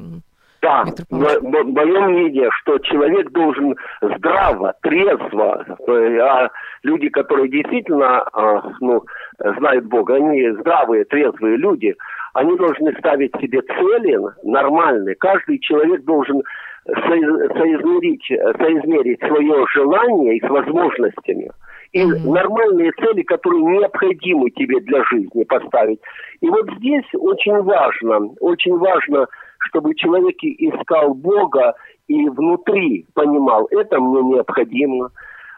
[0.67, 6.51] Да, в, моем мнении, что человек должен здраво, трезво, э, а
[6.83, 9.05] люди, которые действительно а, ну,
[9.39, 11.95] знают Бога, они здравые, трезвые люди,
[12.35, 15.15] они должны ставить себе цели нормальные.
[15.15, 16.43] Каждый человек должен
[16.87, 18.27] соизмерить,
[18.59, 21.51] соизмерить свое желание и с возможностями.
[21.93, 22.29] И mm-hmm.
[22.29, 26.01] нормальные цели, которые необходимы тебе для жизни поставить.
[26.41, 29.27] И вот здесь очень важно, очень важно
[29.67, 31.75] чтобы человек искал Бога
[32.09, 35.11] и внутри понимал, это мне необходимо.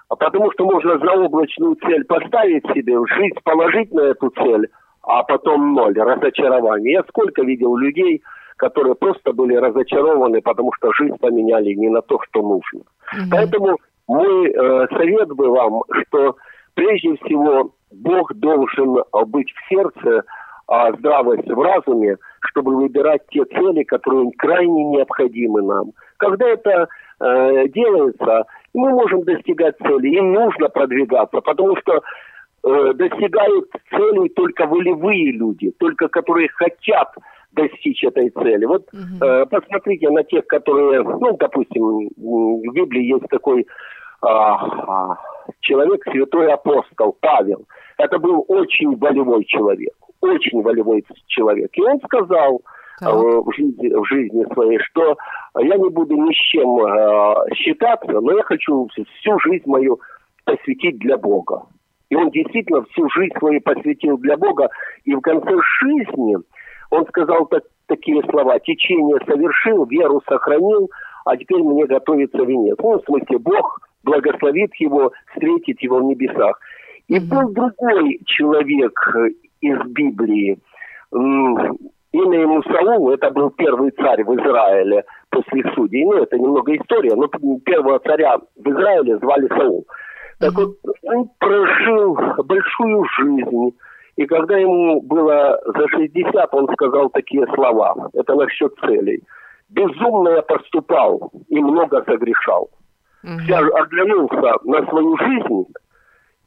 [0.09, 4.69] А потому что можно заоблачную цель поставить себе, жить, положить на эту цель,
[5.03, 6.95] а потом ноль, разочарование.
[6.95, 8.23] Я сколько видел людей,
[8.57, 12.81] которые просто были разочарованы, потому что жизнь поменяли не на то, что нужно.
[12.81, 13.31] Угу.
[13.31, 16.37] Поэтому мой э, совет бы вам, что
[16.75, 20.25] прежде всего Бог должен быть в сердце,
[20.67, 25.93] а здравость в разуме, чтобы выбирать те цели, которые крайне необходимы нам.
[26.19, 26.89] Когда это
[27.21, 32.03] э, делается, мы можем достигать цели, им нужно продвигаться, потому что
[32.65, 37.15] э, достигают целей только волевые люди, только которые хотят
[37.53, 38.65] достичь этой цели.
[38.67, 39.25] Вот угу.
[39.25, 44.27] э, посмотрите на тех, которые, ну, допустим, в Библии есть такой э,
[45.61, 47.67] человек, святой апостол Павел.
[47.97, 51.71] Это был очень волевой человек очень волевой человек.
[51.75, 52.63] И он сказал
[53.01, 55.17] э, в, жизни, в жизни своей, что
[55.59, 60.01] я не буду ни с чем э, считаться, но я хочу всю жизнь мою
[60.45, 61.67] посвятить для Бога.
[62.11, 64.71] И он действительно всю жизнь свою посвятил для Бога.
[65.05, 65.51] И в конце
[65.81, 66.37] жизни
[66.91, 68.59] он сказал так, такие слова.
[68.61, 70.91] Течение совершил, веру сохранил,
[71.25, 72.77] а теперь мне готовится венец.
[72.79, 76.59] Ну, в смысле, Бог благословит его, встретит его в небесах.
[77.09, 78.93] И был другой человек
[79.61, 80.59] из Библии.
[81.13, 86.05] Имя ему Саул, это был первый царь в Израиле после судей.
[86.05, 87.29] Ну, это немного история, но
[87.65, 89.87] первого царя в Израиле звали Саул.
[90.41, 93.77] Так вот, он прожил большую жизнь.
[94.17, 98.11] И когда ему было за 60, он сказал такие слова.
[98.15, 99.23] Это насчет целей.
[99.69, 102.71] «Безумно я поступал и много согрешал».
[103.47, 105.67] Я оглянулся на свою жизнь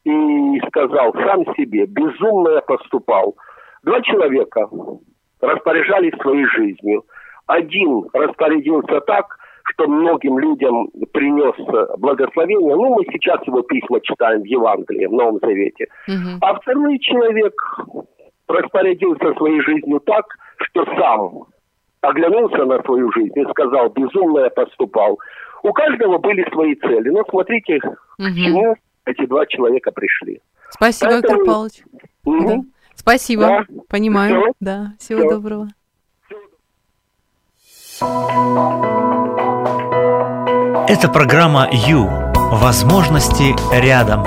[0.03, 3.35] и сказал сам себе, безумно я поступал.
[3.83, 4.67] Два человека
[5.41, 7.03] распоряжались своей жизнью.
[7.47, 11.55] Один распорядился так, что многим людям принес
[11.99, 12.75] благословение.
[12.75, 15.87] Ну, мы сейчас его письма читаем в Евангелии, в Новом Завете.
[16.07, 16.37] Угу.
[16.41, 17.53] А второй человек
[18.47, 20.25] распорядился своей жизнью так,
[20.57, 21.45] что сам
[22.01, 25.19] оглянулся на свою жизнь и сказал, безумно я поступал.
[25.63, 27.09] У каждого были свои цели.
[27.09, 27.93] Но смотрите, угу.
[28.17, 30.41] к чему эти два человека пришли.
[30.69, 31.37] Спасибо, Поэтому...
[31.37, 31.83] Виктор Павлович.
[32.25, 32.47] Угу.
[32.47, 32.61] Да.
[32.95, 33.65] Спасибо, да.
[33.89, 34.41] понимаю.
[34.41, 34.53] Все.
[34.59, 35.29] Да, всего Все.
[35.29, 35.67] доброго.
[40.87, 42.09] Это программа «Ю».
[42.51, 44.25] Возможности рядом.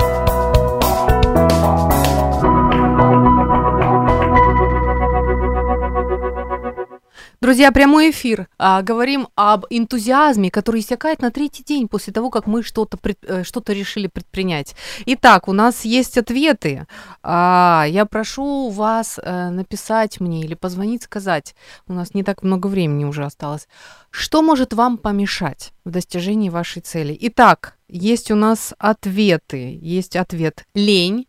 [7.45, 8.47] Друзья, прямой эфир.
[8.57, 13.19] А, говорим об энтузиазме, который иссякает на третий день после того, как мы что-то, пред,
[13.21, 14.75] э, что-то решили предпринять.
[15.05, 16.87] Итак, у нас есть ответы.
[17.21, 21.53] А, я прошу вас а, написать мне или позвонить, сказать.
[21.87, 23.67] У нас не так много времени уже осталось.
[24.09, 27.15] Что может вам помешать в достижении вашей цели?
[27.21, 29.77] Итак, есть у нас ответы.
[29.83, 31.27] Есть ответ лень.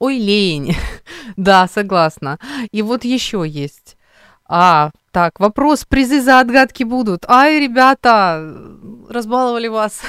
[0.00, 0.74] Ой, лень.
[1.36, 2.40] да, согласна.
[2.72, 3.96] И вот еще есть.
[4.46, 7.24] А, так, вопрос, призы за отгадки будут.
[7.28, 8.56] Ай, ребята,
[9.08, 10.02] разбаловали вас.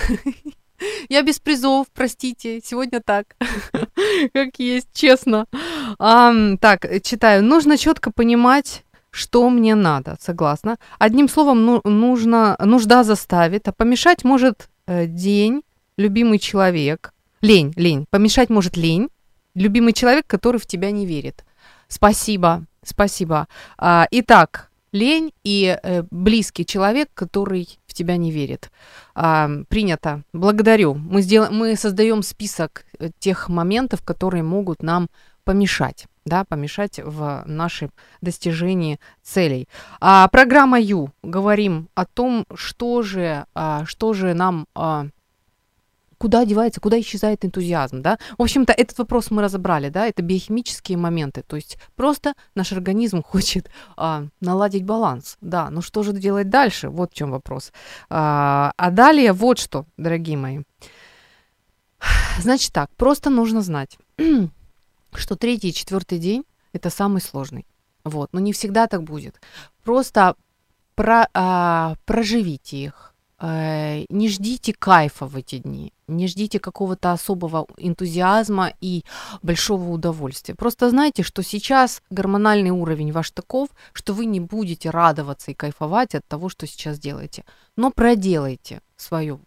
[1.09, 3.35] Я без призов, простите, сегодня так,
[4.33, 5.45] как есть, честно.
[5.99, 7.43] А, так, читаю.
[7.43, 10.77] Нужно четко понимать, что мне надо, согласна.
[10.99, 15.63] Одним словом, ну, нужно, нужда заставит, а помешать может э, день,
[15.97, 17.13] любимый человек.
[17.41, 18.05] Лень, лень.
[18.09, 19.09] Помешать может лень,
[19.53, 21.45] любимый человек, который в тебя не верит.
[21.87, 23.47] Спасибо, спасибо.
[23.77, 28.71] А, итак, лень и э, близкий человек, который в тебя не верит.
[29.13, 30.23] А, принято.
[30.33, 30.93] Благодарю.
[30.95, 35.09] Мы, сделаем, мы создаем список э, тех моментов, которые могут нам
[35.43, 39.67] помешать да, помешать в нашем достижении целей.
[40.01, 41.11] А, программа Ю.
[41.21, 45.05] Говорим о том, что же, а, что же нам а,
[46.25, 48.17] куда девается, куда исчезает энтузиазм, да?
[48.39, 53.21] В общем-то, этот вопрос мы разобрали, да, это биохимические моменты, то есть просто наш организм
[53.21, 56.89] хочет а, наладить баланс, да, но что же делать дальше?
[56.89, 57.71] Вот в чем вопрос.
[58.09, 60.63] А, а далее вот что, дорогие мои.
[62.39, 63.99] Значит так, просто нужно знать,
[65.13, 67.67] что третий и четвертый день это самый сложный.
[68.03, 69.39] Вот, но не всегда так будет.
[69.83, 70.35] Просто
[70.95, 73.14] про, а, проживите их,
[73.47, 79.03] не ждите кайфа в эти дни, не ждите какого-то особого энтузиазма и
[79.43, 80.55] большого удовольствия.
[80.55, 86.15] Просто знайте, что сейчас гормональный уровень ваш таков, что вы не будете радоваться и кайфовать
[86.15, 87.45] от того, что сейчас делаете.
[87.75, 89.39] Но проделайте свое,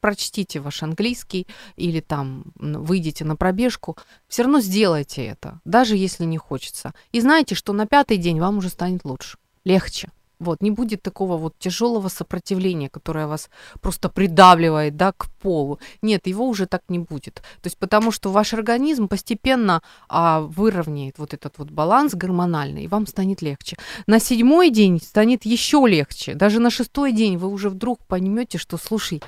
[0.00, 6.38] прочтите ваш английский или там выйдите на пробежку, все равно сделайте это, даже если не
[6.38, 6.94] хочется.
[7.12, 10.10] И знайте, что на пятый день вам уже станет лучше, легче.
[10.40, 13.50] Вот, не будет такого вот тяжелого сопротивления, которое вас
[13.80, 15.78] просто придавливает, да, к полу.
[16.02, 17.34] Нет, его уже так не будет.
[17.34, 22.88] То есть потому что ваш организм постепенно а, выровняет вот этот вот баланс гормональный, и
[22.88, 23.76] вам станет легче.
[24.06, 26.34] На седьмой день станет еще легче.
[26.34, 29.22] Даже на шестой день вы уже вдруг поймете, что, слушай,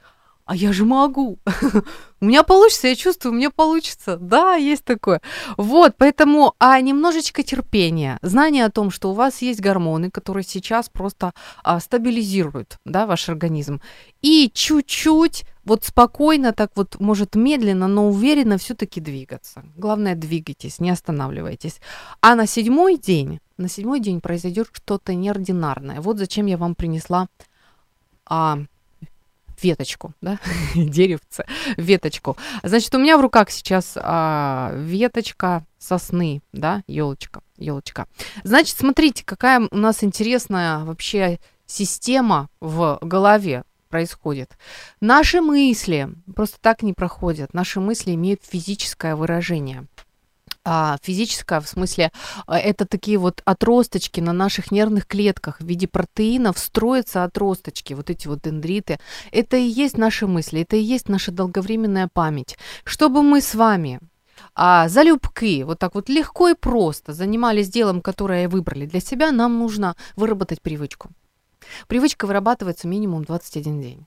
[0.44, 1.38] а я же могу.
[2.20, 4.16] у меня получится, я чувствую, мне получится.
[4.16, 5.20] Да, есть такое.
[5.56, 10.88] Вот, поэтому, а немножечко терпения, знание о том, что у вас есть гормоны, которые сейчас
[10.88, 13.80] просто а, стабилизируют, да, ваш организм.
[14.20, 19.64] И чуть-чуть, вот спокойно, так вот, может, медленно, но уверенно все-таки двигаться.
[19.76, 21.80] Главное, двигайтесь, не останавливайтесь.
[22.20, 26.00] А на седьмой день, на седьмой день произойдет что-то неординарное.
[26.00, 27.28] Вот зачем я вам принесла
[28.26, 28.58] а,
[29.62, 30.38] веточку, да,
[30.74, 31.44] деревце,
[31.76, 32.36] веточку.
[32.62, 38.06] Значит, у меня в руках сейчас а, веточка сосны, да, елочка, елочка.
[38.44, 44.56] Значит, смотрите, какая у нас интересная вообще система в голове происходит.
[45.00, 47.52] Наши мысли просто так не проходят.
[47.52, 49.86] Наши мысли имеют физическое выражение
[50.64, 52.12] а, физическое, в смысле,
[52.46, 58.10] а, это такие вот отросточки на наших нервных клетках в виде протеинов строятся отросточки, вот
[58.10, 58.98] эти вот дендриты.
[59.32, 62.56] Это и есть наши мысли, это и есть наша долговременная память.
[62.84, 64.00] Чтобы мы с вами
[64.54, 69.32] а, за любки, вот так вот легко и просто занимались делом, которое выбрали для себя,
[69.32, 71.10] нам нужно выработать привычку.
[71.88, 74.06] Привычка вырабатывается минимум 21 день.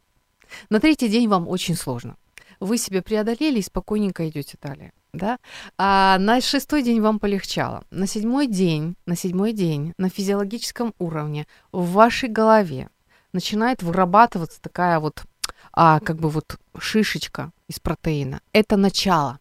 [0.69, 2.15] На третий день вам очень сложно.
[2.59, 5.37] Вы себе преодолели и спокойненько идете далее да,
[5.77, 7.83] а на шестой день вам полегчало.
[7.91, 12.89] На седьмой день, на седьмой день на физиологическом уровне в вашей голове
[13.33, 15.23] начинает вырабатываться такая вот,
[15.71, 18.41] а, как бы вот шишечка из протеина.
[18.53, 19.39] Это начало.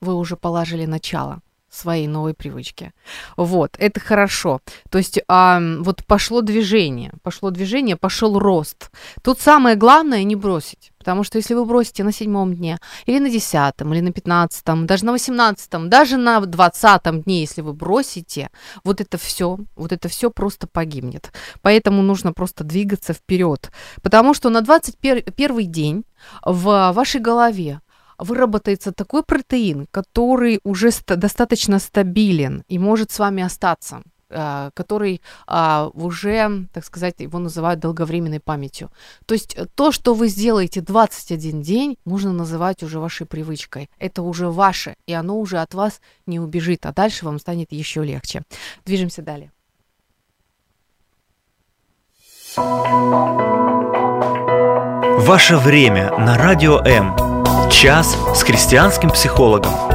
[0.00, 1.40] Вы уже положили начало
[1.74, 2.92] своей новой привычки.
[3.36, 4.60] Вот, это хорошо.
[4.90, 8.90] То есть а, вот пошло движение, пошло движение, пошел рост.
[9.22, 10.92] Тут самое главное не бросить.
[11.04, 15.04] Потому что если вы бросите на седьмом дне, или на десятом, или на пятнадцатом, даже
[15.04, 18.48] на восемнадцатом, даже на двадцатом дне, если вы бросите,
[18.84, 21.30] вот это все, вот это все просто погибнет.
[21.60, 23.70] Поэтому нужно просто двигаться вперед.
[24.02, 26.04] Потому что на 21 день
[26.42, 27.82] в вашей голове
[28.18, 35.20] выработается такой протеин, который уже ст- достаточно стабилен и может с вами остаться э, который
[35.46, 38.90] а, уже, так сказать, его называют долговременной памятью.
[39.26, 43.90] То есть э, то, что вы сделаете 21 день, можно называть уже вашей привычкой.
[43.98, 48.04] Это уже ваше, и оно уже от вас не убежит, а дальше вам станет еще
[48.04, 48.42] легче.
[48.84, 49.50] Движемся далее.
[55.26, 57.33] Ваше время на Радио М.
[57.70, 59.93] Час с христианским психологом.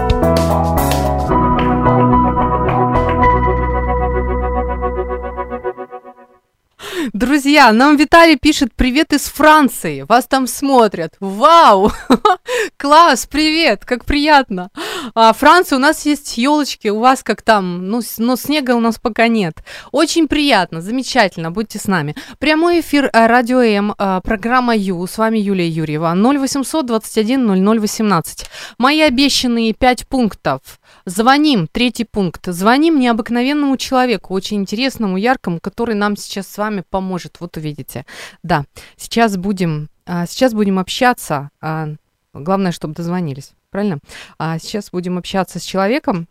[7.13, 10.05] Друзья, нам Виталий пишет привет из Франции.
[10.07, 11.15] Вас там смотрят.
[11.19, 11.91] Вау!
[12.77, 14.69] Класс, привет, как приятно.
[15.15, 17.87] А, Франция, у нас есть елочки, у вас как там?
[17.87, 19.63] Ну, но снега у нас пока нет.
[19.91, 22.15] Очень приятно, замечательно, будьте с нами.
[22.37, 25.07] Прямой эфир э, Радио М, э, программа Ю.
[25.07, 26.13] С вами Юлия Юрьева.
[26.13, 28.45] 0800 21 00 18.
[28.77, 30.61] Мои обещанные пять пунктов.
[31.09, 32.45] Звоним, третий пункт.
[32.45, 38.05] Звоним необыкновенному человеку, очень интересному, яркому, который нам сейчас с вами поможет вот увидите.
[38.43, 41.87] Да, сейчас будем, а, сейчас будем общаться, а,
[42.33, 43.97] главное, чтобы дозвонились, правильно?
[44.37, 46.27] А сейчас будем общаться с человеком,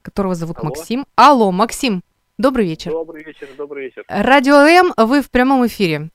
[0.00, 0.68] которого зовут Алло.
[0.70, 1.06] Максим.
[1.14, 2.02] Алло, Максим,
[2.38, 2.92] добрый вечер.
[2.92, 4.04] Добрый вечер, добрый вечер.
[4.08, 6.08] Радио М, вы в прямом эфире.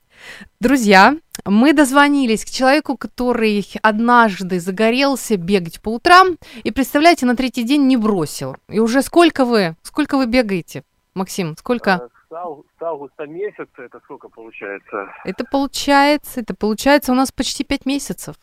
[0.60, 7.62] Друзья, мы дозвонились к человеку, который однажды загорелся бегать по утрам и, представляете, на третий
[7.62, 8.56] день не бросил.
[8.68, 11.90] И уже сколько вы, сколько вы бегаете, Максим, сколько?
[11.90, 15.12] Э, с августа месяца это сколько получается?
[15.24, 18.36] Это получается, это получается у нас почти пять месяцев.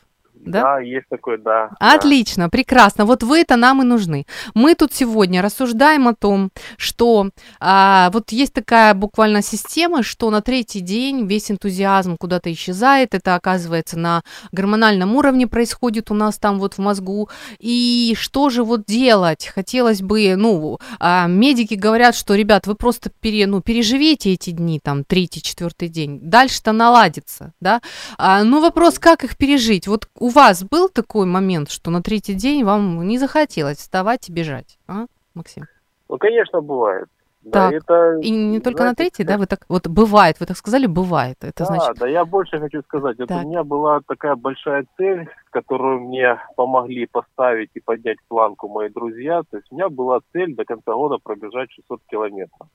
[0.45, 0.61] Да?
[0.61, 1.71] да, есть такой, да.
[1.79, 2.49] Отлично, да.
[2.49, 3.05] прекрасно.
[3.05, 4.25] Вот вы-то нам и нужны.
[4.53, 7.29] Мы тут сегодня рассуждаем о том, что
[7.59, 13.13] а, вот есть такая буквально система, что на третий день весь энтузиазм куда-то исчезает.
[13.13, 17.29] Это оказывается на гормональном уровне происходит у нас там вот в мозгу.
[17.59, 19.51] И что же вот делать?
[19.53, 24.79] Хотелось бы, ну, а, медики говорят, что, ребят, вы просто пере, ну, переживете эти дни,
[24.83, 26.19] там, третий, четвертый день.
[26.21, 27.81] Дальше-то наладится, да?
[28.17, 29.87] А, ну, вопрос, как их пережить?
[29.87, 34.33] Вот у вас был такой момент, что на третий день вам не захотелось вставать и
[34.33, 35.63] бежать, а, Максим?
[36.09, 37.07] Ну, конечно, бывает.
[37.51, 37.71] Так.
[37.71, 40.57] Да, это, и не только знаете, на третий, да, вы так, вот бывает, вы так
[40.57, 41.97] сказали, бывает, это да, значит...
[41.99, 47.05] Да, я больше хочу сказать, это у меня была такая большая цель, которую мне помогли
[47.05, 51.17] поставить и поднять планку мои друзья, то есть у меня была цель до конца года
[51.21, 52.67] пробежать 600 километров.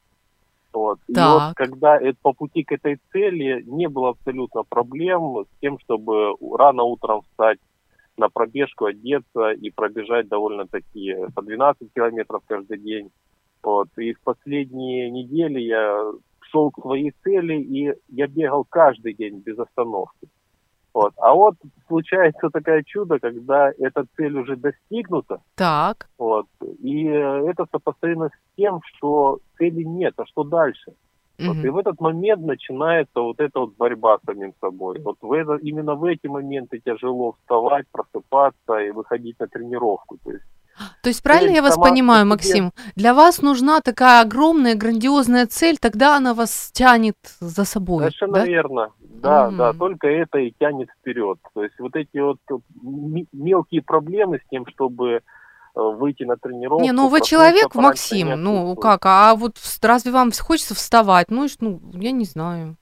[0.72, 0.98] Вот.
[1.08, 5.78] И вот когда это, по пути к этой цели не было абсолютно проблем с тем,
[5.80, 7.58] чтобы рано утром встать
[8.16, 13.10] на пробежку, одеться и пробежать довольно-таки по 12 километров каждый день.
[13.62, 13.88] Вот.
[13.98, 16.12] И в последние недели я
[16.50, 20.28] шел к своей цели, и я бегал каждый день без остановки.
[20.92, 21.12] Вот.
[21.18, 21.54] А вот
[21.86, 25.40] случается такое чудо, когда эта цель уже достигнута.
[25.54, 26.08] Так.
[26.18, 26.46] Вот.
[26.80, 30.92] И это сопоставимо с тем, что цели нет, а что дальше?
[31.38, 31.48] Угу.
[31.48, 35.00] Вот, и в этот момент начинается вот эта вот борьба с самим собой.
[35.00, 40.18] Вот в это, именно в эти моменты тяжело вставать, просыпаться и выходить на тренировку.
[40.22, 40.44] То есть
[41.02, 42.72] то есть правильно я вас понимаю, Максим?
[42.96, 48.04] Для вас нужна такая огромная, грандиозная цель, тогда она вас тянет за собой.
[48.04, 48.44] Совершенно да?
[48.44, 48.92] верно.
[49.00, 51.38] Да, mm да, только это и тянет вперед.
[51.54, 52.38] То есть вот эти вот
[53.32, 55.20] мелкие проблемы с тем, чтобы э,
[55.74, 56.82] выйти на тренировку.
[56.82, 61.30] Не, ну вы человек, Максим, ну как, а вот разве вам хочется вставать?
[61.30, 62.76] Ну, ну я не знаю.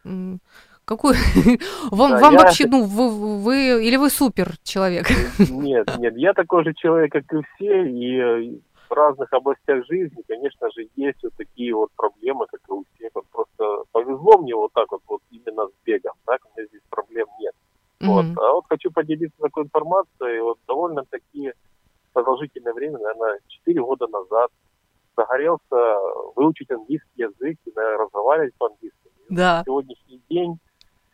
[0.89, 1.17] Какой?
[1.91, 2.39] вам, да, вам я...
[2.39, 5.07] вообще, ну, вы, вы, или вы супер человек?
[5.39, 8.59] Нет, нет, я такой же человек, как и все, и э,
[8.89, 13.11] в разных областях жизни, конечно же, есть вот такие вот проблемы, как и у всех.
[13.15, 16.81] Вот просто повезло мне вот так вот, вот именно с бегом, так, у меня здесь
[16.89, 17.53] проблем нет.
[18.01, 18.07] Mm-hmm.
[18.07, 18.25] Вот.
[18.43, 21.53] А вот хочу поделиться такой информацией, вот довольно-таки
[22.15, 24.51] продолжительное время, наверное, 4 года назад
[25.15, 25.99] загорелся
[26.35, 28.97] выучить английский язык и разговаривать по-английски.
[29.29, 29.63] Да.
[29.67, 30.59] Сегодняшний день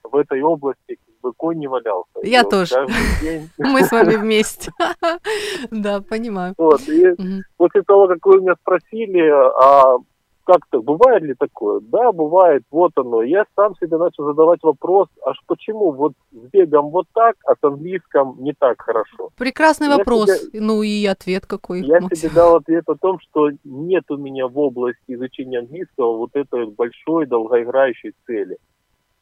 [0.04, 2.20] в этой области как бы конь не валялся.
[2.22, 2.86] Я и тоже.
[3.22, 3.50] День...
[3.58, 4.70] Мы с вами вместе.
[5.70, 6.54] Да, понимаю.
[6.58, 7.14] Вот, и
[7.56, 9.98] после того, как вы меня спросили, а
[10.44, 11.80] как то бывает ли такое?
[11.80, 13.22] Да, бывает, вот оно.
[13.22, 17.58] Я сам себе начал задавать вопрос, аж почему вот с бегом вот так, а с
[17.62, 19.30] английском не так хорошо?
[19.36, 21.80] Прекрасный я вопрос, себе, ну и ответ какой.
[21.82, 22.28] Я Максим.
[22.28, 26.66] себе дал ответ о том, что нет у меня в области изучения английского вот этой
[26.66, 28.58] большой долгоиграющей цели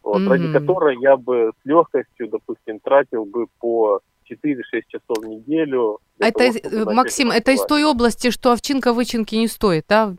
[0.03, 0.29] вот, mm-hmm.
[0.29, 4.01] ради которой я бы с легкостью, допустим, тратил бы по
[4.31, 5.99] 4-6 часов в неделю.
[6.19, 10.15] Это, того, Максим, это из той области, что овчинка вычинки не стоит, да?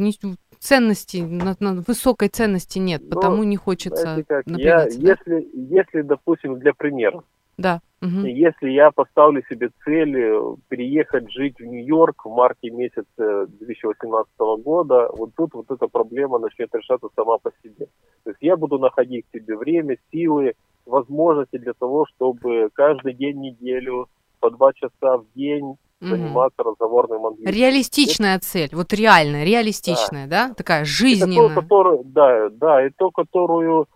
[0.59, 4.85] ценности, на, на высокой ценности нет, ну, потому не хочется как, я, да?
[4.85, 7.21] если, если, допустим, для примера,
[7.57, 7.81] да.
[8.01, 8.25] Угу.
[8.25, 14.29] Если я поставлю себе цель э, переехать жить в Нью-Йорк в марте месяце 2018
[14.61, 17.87] года, вот тут вот эта проблема начнет решаться сама по себе.
[18.23, 20.53] То есть я буду находить себе время, силы,
[20.85, 24.07] возможности для того, чтобы каждый день неделю
[24.41, 27.55] по два часа в день заниматься mm разговорным английским.
[27.55, 28.45] Реалистичная это...
[28.45, 30.53] цель, вот реальная, реалистичная, да, да?
[30.53, 31.45] такая жизненная.
[31.45, 33.87] Это то, которую, да, да, и то, которую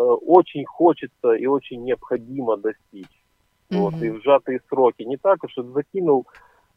[0.00, 3.06] очень хочется и очень необходимо достичь.
[3.70, 3.78] Mm-hmm.
[3.78, 5.02] Вот, и в сжатые сроки.
[5.02, 6.26] Не так уж закинул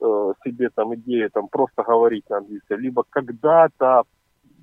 [0.01, 4.03] э, себе там идею там просто говорить на английском, либо когда-то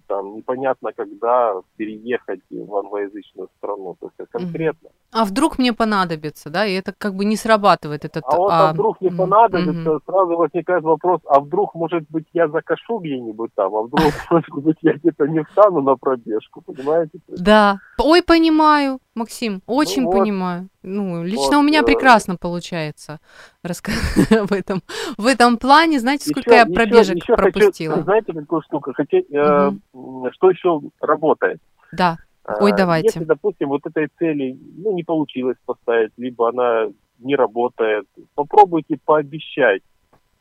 [0.08, 4.88] там непонятно когда переехать в англоязычную страну, то есть конкретно.
[5.12, 8.24] А вдруг мне понадобится, да, и это как бы не срабатывает этот...
[8.26, 10.00] А вот а, а вдруг не понадобится, угу.
[10.06, 14.76] сразу возникает вопрос, а вдруг, может быть, я закашу где-нибудь там, а вдруг, может быть,
[14.82, 17.20] я где-то не встану на пробежку, понимаете?
[17.28, 20.68] Да, ой, понимаю, Максим, очень ну, понимаю.
[20.82, 21.84] Ну, лично вот, у меня э...
[21.84, 23.20] прекрасно получается
[23.62, 24.82] в этом,
[25.16, 26.00] в этом плане.
[26.00, 27.94] Знаете, сколько еще, я пробежек еще, еще пропустила?
[27.94, 28.92] Хочу, знаете, какую штуку?
[28.94, 30.30] Хотя, э, угу.
[30.32, 31.60] Что еще работает?
[31.92, 32.18] Да.
[32.60, 33.08] Ой, а, давайте.
[33.08, 36.86] Если, допустим, вот этой цели ну, не получилось поставить, либо она
[37.18, 39.82] не работает, попробуйте пообещать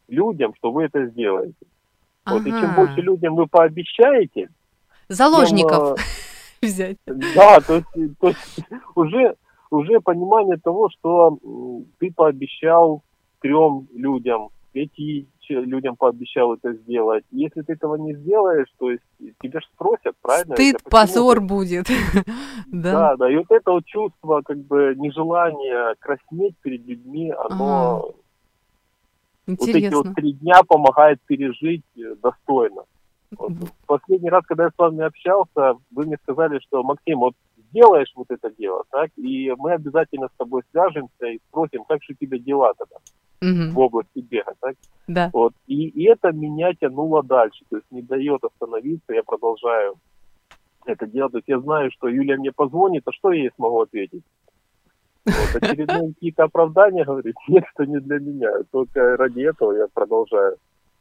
[0.08, 1.54] людям, что вы это сделаете.
[2.24, 2.38] Ага.
[2.38, 4.50] Вот, и чем больше людям вы пообещаете...
[5.10, 6.06] Заложников тем,
[6.62, 6.98] взять.
[7.06, 8.60] Да, то есть, то есть
[8.96, 9.36] уже,
[9.70, 11.38] уже понимание того, что
[12.00, 13.04] ты пообещал
[13.42, 17.24] трем людям, пяти людям пообещал это сделать.
[17.32, 19.04] Если ты этого не сделаешь, то есть
[19.42, 20.56] тебя же спросят, правильно?
[20.56, 21.88] Стыд, это позор будет.
[22.68, 22.92] да.
[22.92, 23.32] да, да.
[23.32, 28.12] И вот это вот чувство, как бы, нежелание краснеть перед людьми, оно...
[29.50, 29.98] Интересно.
[29.98, 32.82] Вот эти вот три дня помогает пережить э, достойно.
[33.38, 33.52] Вот.
[33.86, 37.34] Последний раз, когда я с вами общался, вы мне сказали, что, Максим, вот
[37.70, 42.14] сделаешь вот это дело, так, и мы обязательно с тобой свяжемся и спросим, как же
[42.14, 42.96] у тебя дела тогда
[43.42, 43.74] угу.
[43.74, 44.76] в области бега, так?
[45.08, 45.30] Да.
[45.34, 45.54] Вот.
[45.68, 49.96] И, и это меня тянуло дальше, то есть не дает остановиться, я продолжаю
[50.86, 51.34] это делать.
[51.34, 54.24] То есть я знаю, что Юлия мне позвонит, а что я ей смогу ответить?
[55.26, 60.58] Вот, очередные какие-то оправдания, говорит, нет, это не для меня, только ради этого я продолжаю.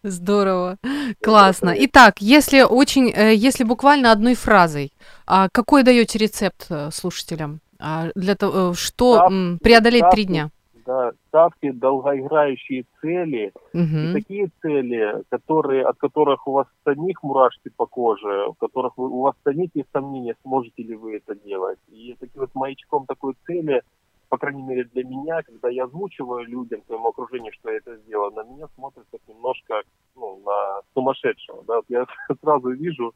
[0.09, 0.76] Здорово,
[1.20, 1.74] классно.
[1.76, 4.92] Итак, если очень, э, если буквально одной фразой,
[5.26, 10.24] а какой даете рецепт э, слушателям а, для того, э, что ставки, преодолеть ставки, три
[10.24, 10.50] дня?
[10.86, 13.82] Да, ставьте долгоиграющие цели угу.
[13.82, 19.09] и такие цели, которые, от которых у вас самих мурашки по коже, в которых вы,
[19.09, 21.80] у вас самих есть сомнения, сможете ли вы это делать.
[21.88, 23.82] И таким вот маячком такой цели–
[24.37, 28.30] по крайней мере для меня, когда я озвучиваю людям, своему окружению, что я это сделал,
[28.32, 29.80] на меня смотрят как немножко
[30.14, 31.64] ну, на сумасшедшего.
[31.66, 31.76] Да?
[31.76, 32.05] Вот я
[32.43, 33.14] сразу вижу,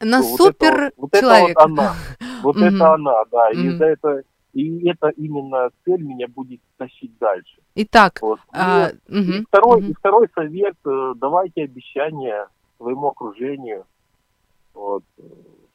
[0.00, 1.94] на супер вот это, вот, вот это вот она,
[2.42, 7.56] вот это она, да, и за это и это именно цель меня будет тащить дальше.
[7.74, 8.38] Итак, вот.
[8.52, 9.86] а, и, угу, и, второй, угу.
[9.86, 12.46] и второй совет: э, давайте обещания
[12.76, 13.84] своему окружению.
[14.74, 15.02] Вот,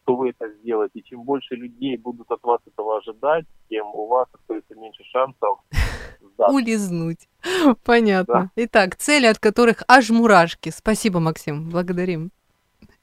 [0.07, 1.01] что вы это сделаете.
[1.01, 5.59] Чем больше людей будут от вас этого ожидать, тем у вас остается меньше шансов
[6.21, 6.55] сдаться.
[6.55, 7.27] Улизнуть.
[7.83, 8.51] Понятно.
[8.55, 8.63] Да.
[8.63, 10.69] Итак, цели, от которых аж мурашки.
[10.69, 11.69] Спасибо, Максим.
[11.69, 12.31] Благодарим.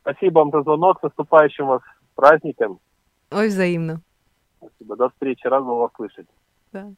[0.01, 0.99] Спасибо вам за звонок.
[1.01, 1.83] С наступающим вас
[2.15, 2.81] праздником.
[3.31, 4.01] Ой, взаимно.
[4.59, 4.97] Спасибо.
[4.97, 5.47] До встречи.
[5.47, 6.27] Рад был вас слышать.
[6.73, 6.91] Да.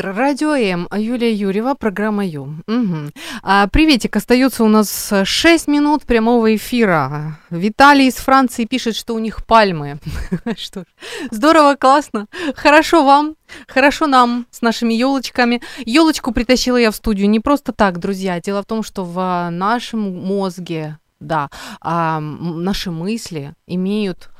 [0.00, 0.14] Эфир.
[0.14, 0.88] Радио М.
[0.96, 2.56] Юлия Юрьева, программа Ю.
[2.66, 3.10] Угу.
[3.42, 4.16] А, приветик.
[4.16, 7.38] Остается у нас 6 минут прямого эфира.
[7.50, 9.98] Виталий из Франции пишет, что у них пальмы.
[10.56, 10.84] Что ж,
[11.30, 12.26] здорово, классно.
[12.56, 13.36] Хорошо вам,
[13.68, 15.60] хорошо нам с нашими елочками.
[15.86, 18.40] Елочку притащила я в студию не просто так, друзья.
[18.40, 21.48] Дело в том, что в нашем мозге, да,
[21.82, 24.30] наши мысли имеют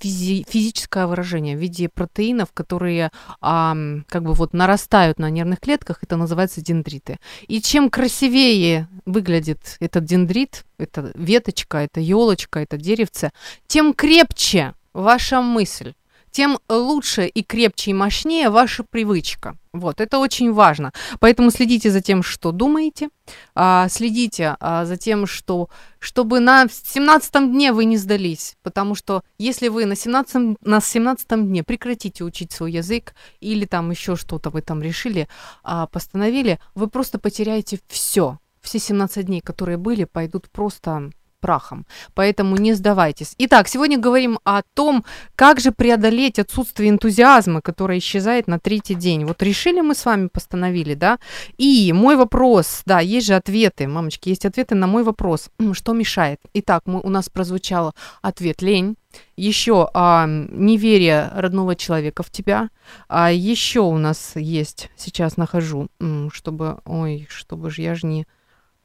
[0.00, 3.76] физи- физическое выражение в виде протеинов, которые а,
[4.08, 7.18] как бы вот нарастают на нервных клетках, это называется дендриты.
[7.48, 13.30] И чем красивее выглядит этот дендрит, это веточка, это елочка, это деревце,
[13.66, 15.94] тем крепче ваша мысль,
[16.36, 19.56] тем лучше и крепче и мощнее ваша привычка.
[19.72, 20.92] Вот, это очень важно.
[21.18, 23.08] Поэтому следите за тем, что думаете,
[23.54, 29.22] а, следите а, за тем, что, чтобы на 17 дне вы не сдались, потому что
[29.38, 34.50] если вы на 17, на 17 дне прекратите учить свой язык или там еще что-то
[34.50, 35.28] вы там решили,
[35.62, 38.38] а, постановили, вы просто потеряете все.
[38.60, 41.10] Все 17 дней, которые были, пойдут просто
[41.46, 41.86] прахом.
[42.14, 43.36] Поэтому не сдавайтесь.
[43.38, 45.04] Итак, сегодня говорим о том,
[45.36, 49.24] как же преодолеть отсутствие энтузиазма, которое исчезает на третий день.
[49.24, 51.18] Вот решили мы с вами, постановили, да?
[51.56, 56.40] И мой вопрос, да, есть же ответы, мамочки, есть ответы на мой вопрос, что мешает.
[56.54, 58.96] Итак, мы, у нас прозвучал ответ лень,
[59.36, 62.70] еще а, неверие родного человека в тебя.
[63.08, 65.86] А еще у нас есть, сейчас нахожу,
[66.32, 68.26] чтобы, ой, чтобы же я же не,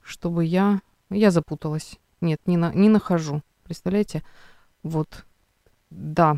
[0.03, 1.97] чтобы я, я запуталась.
[2.21, 3.41] Нет, не, на, не нахожу.
[3.63, 4.23] Представляете?
[4.83, 5.25] Вот.
[5.89, 6.37] Да.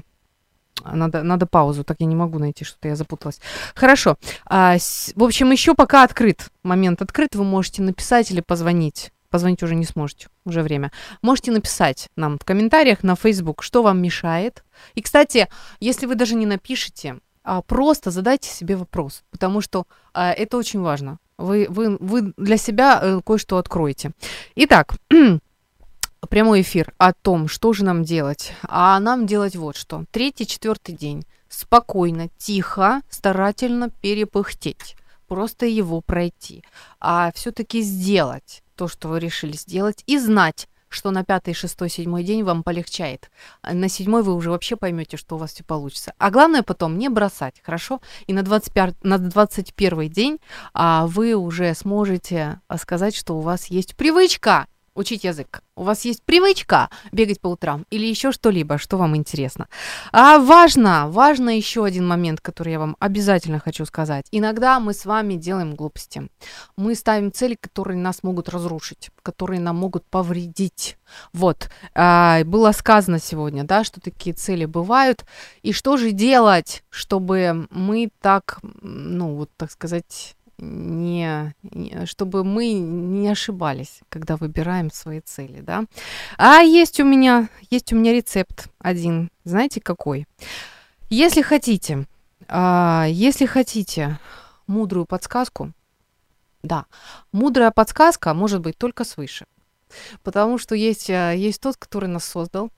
[0.83, 3.39] Надо, надо паузу, так я не могу найти, что-то я запуталась.
[3.75, 4.17] Хорошо.
[4.45, 6.49] А, с, в общем, еще пока открыт.
[6.63, 7.35] Момент открыт.
[7.35, 9.11] Вы можете написать или позвонить.
[9.29, 10.91] Позвонить уже не сможете, уже время.
[11.23, 14.63] Можете написать нам в комментариях на Facebook, что вам мешает.
[14.93, 15.47] И, кстати,
[15.79, 20.81] если вы даже не напишете, а просто задайте себе вопрос, потому что а, это очень
[20.81, 21.17] важно.
[21.37, 24.11] Вы, вы, вы для себя э, кое-что откроете.
[24.55, 24.93] Итак,
[26.29, 28.53] прямой эфир о том, что же нам делать.
[28.63, 30.05] А нам делать вот что.
[30.11, 31.25] Третий, четвертый день.
[31.49, 34.95] Спокойно, тихо, старательно перепыхтеть.
[35.27, 36.63] Просто его пройти.
[36.99, 42.23] А все-таки сделать то, что вы решили сделать, и знать, что на пятый, шестой, седьмой
[42.23, 43.29] день вам полегчает.
[43.63, 46.13] На седьмой вы уже вообще поймете, что у вас все получится.
[46.17, 48.01] А главное потом не бросать, хорошо?
[48.27, 50.39] И на, 25, на 21 день
[50.73, 55.61] а, вы уже сможете сказать, что у вас есть привычка учить язык?
[55.75, 59.67] У вас есть привычка бегать по утрам или еще что-либо, что вам интересно?
[60.11, 64.27] А важно, важно еще один момент, который я вам обязательно хочу сказать.
[64.31, 66.29] Иногда мы с вами делаем глупости.
[66.77, 70.97] Мы ставим цели, которые нас могут разрушить, которые нам могут повредить.
[71.33, 75.25] Вот, а, было сказано сегодня, да, что такие цели бывают.
[75.61, 81.53] И что же делать, чтобы мы так, ну, вот так сказать, не,
[82.05, 85.85] чтобы мы не ошибались, когда выбираем свои цели, да.
[86.37, 90.25] А есть у меня, есть у меня рецепт один, знаете какой?
[91.09, 92.05] Если хотите,
[92.47, 94.19] а, если хотите
[94.67, 95.71] мудрую подсказку,
[96.63, 96.85] да,
[97.31, 99.45] мудрая подсказка может быть только свыше,
[100.23, 102.71] потому что есть, а, есть тот, который нас создал,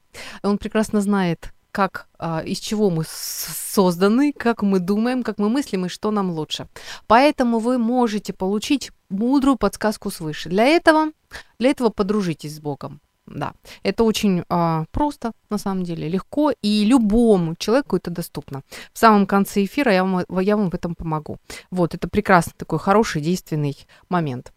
[0.43, 5.85] он прекрасно знает, как, а, из чего мы созданы, как мы думаем, как мы мыслим
[5.85, 6.67] и что нам лучше.
[7.05, 10.47] Поэтому вы можете получить мудрую подсказку свыше.
[10.47, 11.11] Для этого,
[11.59, 13.01] для этого подружитесь с Богом.
[13.25, 13.51] Да,
[13.83, 18.61] это очень а, просто, на самом деле, легко, и любому человеку это доступно.
[18.93, 21.39] В самом конце эфира я вам, я вам в этом помогу.
[21.71, 23.75] Вот, это прекрасный такой хороший, действенный
[24.07, 24.53] момент.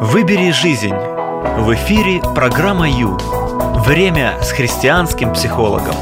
[0.00, 1.19] Выбери жизнь
[1.60, 3.18] в эфире программа Ю.
[3.84, 5.94] Время с христианским психологом.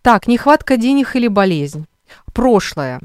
[0.00, 1.86] Так, нехватка денег или болезнь.
[2.32, 3.00] Прошлое.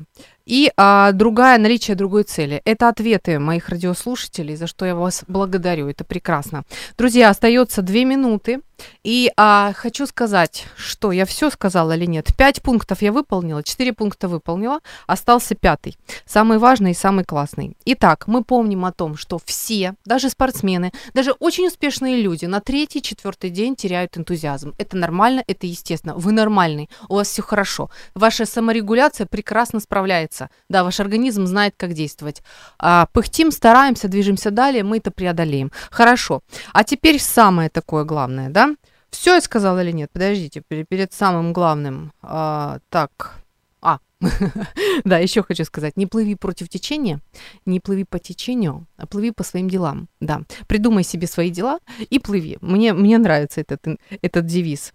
[0.46, 2.62] И а, другая, наличие другой цели.
[2.64, 5.90] Это ответы моих радиослушателей, за что я вас благодарю.
[5.90, 6.64] Это прекрасно.
[6.98, 8.62] Друзья, остается две минуты.
[9.04, 12.36] И а, хочу сказать, что я все сказала или нет.
[12.38, 15.98] Пять пунктов я выполнила, четыре пункта выполнила, остался пятый.
[16.26, 17.76] Самый важный и самый классный.
[17.86, 23.02] Итак, мы помним о том, что все, даже спортсмены, даже очень успешные люди на третий,
[23.02, 24.74] четвертый день теряют энтузиазм.
[24.78, 26.16] Это нормально, это естественно.
[26.16, 27.90] Вы нормальный, у вас все хорошо.
[28.16, 30.50] Ваша саморегуляция прекрасно справляется.
[30.70, 32.42] Да, ваш организм знает, как действовать.
[32.78, 35.72] А, пыхтим, стараемся, движемся далее, мы это преодолеем.
[35.92, 36.42] Хорошо.
[36.74, 38.69] А теперь самое такое главное, да?
[39.12, 40.12] Все я сказала или нет?
[40.12, 42.12] Подождите, перед, самым главным.
[42.22, 43.40] А, так.
[43.82, 44.00] А,
[45.04, 45.98] да, еще хочу сказать.
[45.98, 47.20] Не плыви против течения,
[47.66, 50.08] не плыви по течению, а плыви по своим делам.
[50.20, 51.80] Да, придумай себе свои дела
[52.10, 52.58] и плыви.
[52.62, 53.86] Мне, мне нравится этот,
[54.22, 54.94] этот девиз.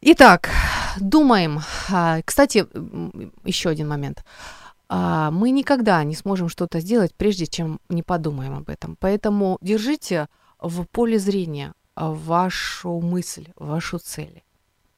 [0.00, 0.48] Итак,
[0.98, 1.60] думаем.
[1.90, 2.66] А, кстати,
[3.44, 4.24] еще один момент.
[4.88, 8.96] А, мы никогда не сможем что-то сделать, прежде чем не подумаем об этом.
[8.98, 14.42] Поэтому держите в поле зрения вашу мысль, вашу цель.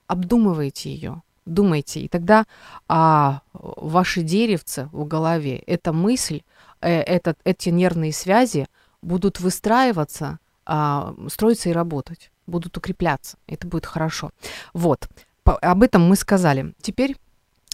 [0.06, 2.44] Обдумывайте ее, думайте, и тогда
[2.88, 6.42] а, ваши деревца в голове, эта мысль,
[6.80, 8.66] э, этот, эти нервные связи
[9.00, 13.36] будут выстраиваться, а, строиться и работать, будут укрепляться.
[13.46, 14.30] Это будет хорошо.
[14.74, 15.08] Вот,
[15.44, 16.74] по, об этом мы сказали.
[16.82, 17.16] Теперь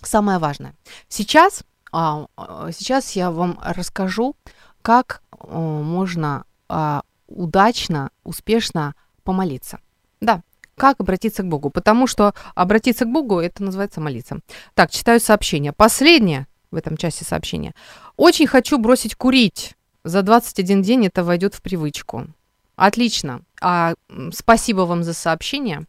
[0.03, 0.75] самое важное.
[1.09, 2.29] Сейчас, а,
[2.73, 4.37] сейчас я вам расскажу
[4.83, 8.95] как э, можно э, удачно, успешно
[9.29, 9.79] помолиться.
[10.23, 10.41] Да,
[10.75, 11.69] как обратиться к Богу?
[11.69, 14.39] Потому что обратиться к Богу это называется молиться.
[14.73, 15.75] Так, читаю сообщение.
[15.75, 17.75] Последнее в этом часе сообщения.
[18.17, 19.75] Очень хочу бросить курить.
[20.03, 22.29] За 21 день это войдет в привычку.
[22.77, 23.43] Отлично.
[23.61, 23.93] А,
[24.33, 25.85] спасибо вам за сообщение.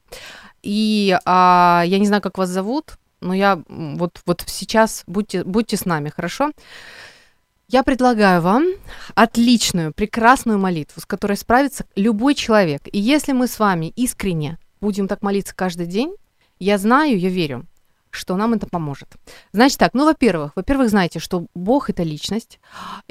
[0.61, 5.77] И а, я не знаю, как вас зовут, но я вот, вот сейчас будьте, будьте
[5.77, 6.51] с нами, хорошо?
[7.72, 8.65] Я предлагаю вам
[9.13, 12.82] отличную, прекрасную молитву, с которой справится любой человек.
[12.91, 16.15] И если мы с вами искренне будем так молиться каждый день,
[16.57, 17.67] я знаю, я верю,
[18.09, 19.09] что нам это поможет.
[19.53, 22.59] Значит так, ну, во-первых, во-первых, знаете, что Бог это личность,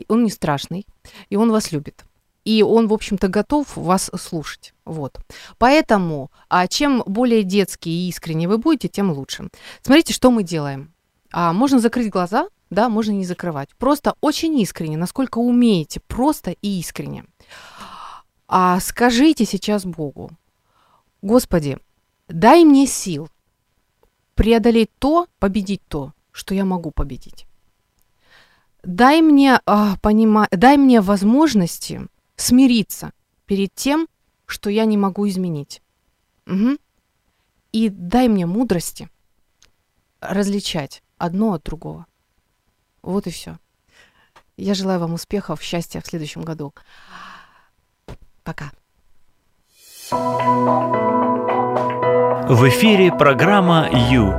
[0.09, 0.87] Он не страшный,
[1.31, 2.05] и Он вас любит.
[2.45, 4.73] И он, в общем-то, готов вас слушать.
[4.87, 5.21] Вот.
[5.59, 9.51] Поэтому, а чем более детские и искренне вы будете, тем лучше.
[9.83, 10.93] Смотрите, что мы делаем.
[11.31, 13.71] А, можно закрыть глаза, да, можно не закрывать.
[13.77, 17.25] Просто очень искренне, насколько умеете, просто и искренне.
[18.47, 20.31] А скажите сейчас Богу,
[21.23, 21.79] Господи,
[22.29, 23.29] дай мне сил
[24.35, 27.47] преодолеть то, победить то, что я могу победить.
[28.85, 30.47] Дай мне, а, понима...
[30.51, 32.07] дай мне возможности
[32.37, 33.13] смириться
[33.47, 34.07] перед тем,
[34.47, 35.83] что я не могу изменить.
[36.47, 36.79] Угу.
[37.73, 39.11] И дай мне мудрости
[40.21, 42.07] различать одно от другого.
[43.03, 43.59] Вот и все.
[44.57, 46.75] Я желаю вам успехов, счастья в следующем году.
[48.43, 48.73] Пока.
[52.51, 54.33] В эфире программа «Ю».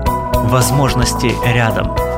[0.49, 2.08] Возможности рядом.